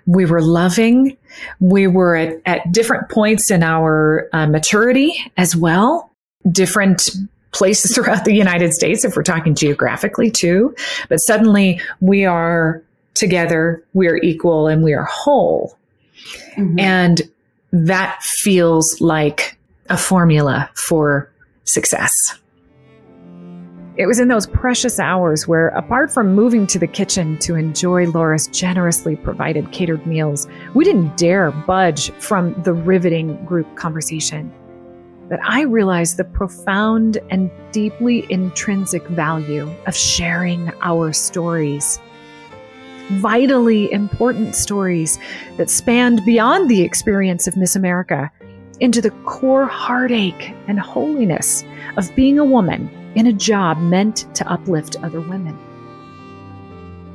we 0.06 0.24
were 0.24 0.42
loving, 0.42 1.16
we 1.60 1.86
were 1.86 2.16
at, 2.16 2.40
at 2.46 2.72
different 2.72 3.08
points 3.10 3.50
in 3.50 3.62
our 3.62 4.28
uh, 4.32 4.46
maturity 4.46 5.14
as 5.36 5.56
well, 5.56 6.10
different 6.50 7.10
places 7.52 7.92
throughout 7.94 8.24
the 8.24 8.34
United 8.34 8.72
States, 8.72 9.04
if 9.04 9.16
we're 9.16 9.22
talking 9.22 9.54
geographically 9.54 10.30
too. 10.30 10.74
But 11.08 11.18
suddenly 11.18 11.80
we 12.00 12.24
are 12.24 12.82
together, 13.14 13.82
we 13.94 14.08
are 14.08 14.16
equal, 14.16 14.68
and 14.68 14.82
we 14.82 14.92
are 14.92 15.04
whole. 15.04 15.76
Mm-hmm. 16.56 16.78
And 16.78 17.22
that 17.72 18.22
feels 18.22 19.00
like 19.00 19.58
a 19.88 19.96
formula 19.96 20.70
for 20.74 21.30
success. 21.64 22.12
It 23.96 24.04
was 24.04 24.20
in 24.20 24.28
those 24.28 24.46
precious 24.46 25.00
hours 25.00 25.48
where, 25.48 25.68
apart 25.68 26.12
from 26.12 26.34
moving 26.34 26.66
to 26.66 26.78
the 26.78 26.86
kitchen 26.86 27.38
to 27.38 27.54
enjoy 27.54 28.06
Laura's 28.10 28.46
generously 28.48 29.16
provided 29.16 29.72
catered 29.72 30.06
meals, 30.06 30.46
we 30.74 30.84
didn't 30.84 31.16
dare 31.16 31.50
budge 31.50 32.10
from 32.20 32.52
the 32.62 32.74
riveting 32.74 33.42
group 33.46 33.74
conversation. 33.74 34.52
That 35.30 35.40
I 35.42 35.62
realized 35.62 36.18
the 36.18 36.24
profound 36.24 37.16
and 37.30 37.50
deeply 37.72 38.26
intrinsic 38.28 39.02
value 39.08 39.74
of 39.86 39.96
sharing 39.96 40.70
our 40.82 41.14
stories. 41.14 41.98
Vitally 43.12 43.90
important 43.92 44.54
stories 44.56 45.18
that 45.56 45.70
spanned 45.70 46.22
beyond 46.26 46.68
the 46.68 46.82
experience 46.82 47.46
of 47.46 47.56
Miss 47.56 47.74
America 47.74 48.30
into 48.78 49.00
the 49.00 49.10
core 49.24 49.66
heartache 49.66 50.54
and 50.68 50.78
holiness 50.78 51.64
of 51.96 52.14
being 52.14 52.38
a 52.38 52.44
woman 52.44 52.90
in 53.16 53.26
a 53.26 53.32
job 53.32 53.78
meant 53.78 54.32
to 54.36 54.48
uplift 54.48 54.94
other 55.02 55.20
women. 55.20 55.58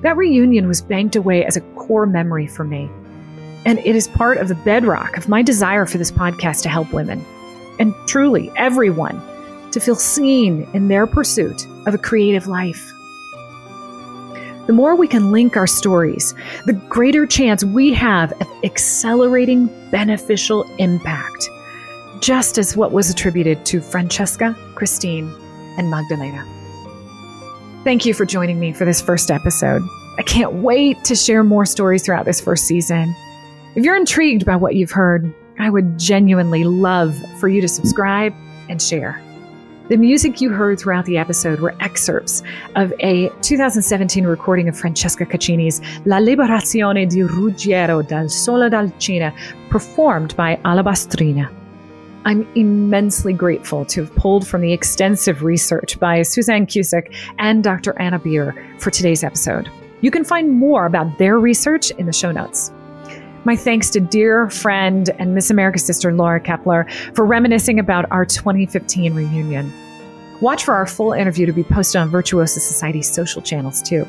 That 0.01 0.17
reunion 0.17 0.67
was 0.67 0.81
banked 0.81 1.15
away 1.15 1.45
as 1.45 1.55
a 1.55 1.61
core 1.75 2.07
memory 2.07 2.47
for 2.47 2.63
me, 2.63 2.89
and 3.65 3.77
it 3.79 3.95
is 3.95 4.07
part 4.07 4.39
of 4.39 4.47
the 4.47 4.55
bedrock 4.55 5.15
of 5.15 5.29
my 5.29 5.43
desire 5.43 5.85
for 5.85 5.99
this 5.99 6.11
podcast 6.11 6.63
to 6.63 6.69
help 6.69 6.91
women, 6.91 7.23
and 7.79 7.93
truly 8.07 8.51
everyone, 8.57 9.21
to 9.71 9.79
feel 9.79 9.95
seen 9.95 10.67
in 10.73 10.87
their 10.87 11.05
pursuit 11.05 11.67
of 11.85 11.93
a 11.93 11.99
creative 11.99 12.47
life. 12.47 12.91
The 14.65 14.73
more 14.73 14.95
we 14.95 15.07
can 15.07 15.31
link 15.31 15.55
our 15.55 15.67
stories, 15.67 16.33
the 16.65 16.73
greater 16.73 17.27
chance 17.27 17.63
we 17.63 17.93
have 17.93 18.31
of 18.41 18.47
accelerating 18.63 19.67
beneficial 19.91 20.63
impact, 20.79 21.47
just 22.21 22.57
as 22.57 22.75
what 22.75 22.91
was 22.91 23.09
attributed 23.09 23.65
to 23.67 23.81
Francesca, 23.81 24.55
Christine, 24.73 25.31
and 25.77 25.89
Magdalena. 25.89 26.45
Thank 27.84 28.05
you 28.05 28.13
for 28.13 28.25
joining 28.25 28.60
me 28.60 28.73
for 28.73 28.86
this 28.86 29.01
first 29.01 29.31
episode. 29.31 29.81
I 30.17 30.23
can't 30.23 30.53
wait 30.53 31.03
to 31.05 31.15
share 31.15 31.43
more 31.43 31.65
stories 31.65 32.05
throughout 32.05 32.25
this 32.25 32.39
first 32.39 32.65
season. 32.65 33.15
If 33.75 33.84
you're 33.84 33.95
intrigued 33.95 34.45
by 34.45 34.55
what 34.55 34.75
you've 34.75 34.91
heard, 34.91 35.34
I 35.57 35.69
would 35.69 35.97
genuinely 35.97 36.63
love 36.63 37.15
for 37.39 37.47
you 37.47 37.62
to 37.62 37.67
subscribe 37.67 38.34
and 38.69 38.81
share. 38.81 39.21
The 39.89 39.97
music 39.97 40.39
you 40.39 40.49
heard 40.51 40.79
throughout 40.79 41.05
the 41.05 41.17
episode 41.17 41.60
were 41.60 41.75
excerpts 41.79 42.43
of 42.75 42.93
a 42.99 43.29
2017 43.41 44.25
recording 44.25 44.69
of 44.69 44.77
Francesca 44.77 45.25
Caccini's 45.25 45.81
La 46.05 46.17
Liberazione 46.17 47.10
di 47.10 47.23
Ruggiero 47.23 48.01
dall'isola 48.01 48.69
d'Alcina, 48.69 49.34
performed 49.69 50.36
by 50.36 50.57
Allabastrina. 50.63 51.61
I'm 52.23 52.47
immensely 52.53 53.34
grateful 53.34 53.84
to 53.86 54.01
have 54.01 54.15
pulled 54.15 54.47
from 54.47 54.62
the 54.62 54.73
extensive 54.73 55.41
research 55.41 55.99
by 55.99 56.21
Suzanne 56.21 56.67
Cusick 56.67 57.15
and 57.39 57.63
Dr. 57.63 57.99
Anna 57.99 58.19
Beer 58.19 58.75
for 58.77 58.91
today's 58.91 59.23
episode. 59.23 59.69
You 60.01 60.12
can 60.12 60.23
find 60.23 60.51
more 60.51 60.86
about 60.86 61.17
their 61.17 61.39
research 61.39 61.89
in 61.91 62.05
the 62.05 62.13
show 62.13 62.31
notes. 62.31 62.71
My 63.43 63.55
thanks 63.55 63.89
to 63.91 63.99
dear 63.99 64.51
friend 64.51 65.10
and 65.17 65.34
Miss 65.34 65.49
America 65.49 65.79
sister 65.79 66.13
Laura 66.13 66.39
Kaeppeler 66.39 66.91
for 67.15 67.25
reminiscing 67.25 67.79
about 67.79 68.05
our 68.12 68.23
2015 68.23 69.15
reunion. 69.15 69.73
Watch 70.41 70.63
for 70.63 70.75
our 70.75 70.86
full 70.86 71.13
interview 71.13 71.47
to 71.47 71.53
be 71.53 71.63
posted 71.63 72.01
on 72.01 72.10
Virtuosa 72.10 72.60
Society's 72.60 73.12
social 73.12 73.41
channels 73.41 73.81
too. 73.81 74.07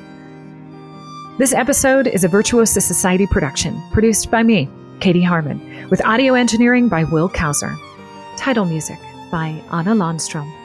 This 1.38 1.54
episode 1.54 2.06
is 2.06 2.24
a 2.24 2.28
Virtuosa 2.28 2.82
Society 2.82 3.26
production, 3.26 3.82
produced 3.90 4.30
by 4.30 4.42
me, 4.42 4.68
Katie 5.00 5.22
Harman, 5.22 5.88
with 5.88 6.04
audio 6.04 6.34
engineering 6.34 6.88
by 6.88 7.04
Will 7.04 7.30
Kauser. 7.30 7.74
Title 8.36 8.64
music 8.64 8.98
by 9.30 9.62
Anna 9.70 9.94
Landstrom. 9.94 10.61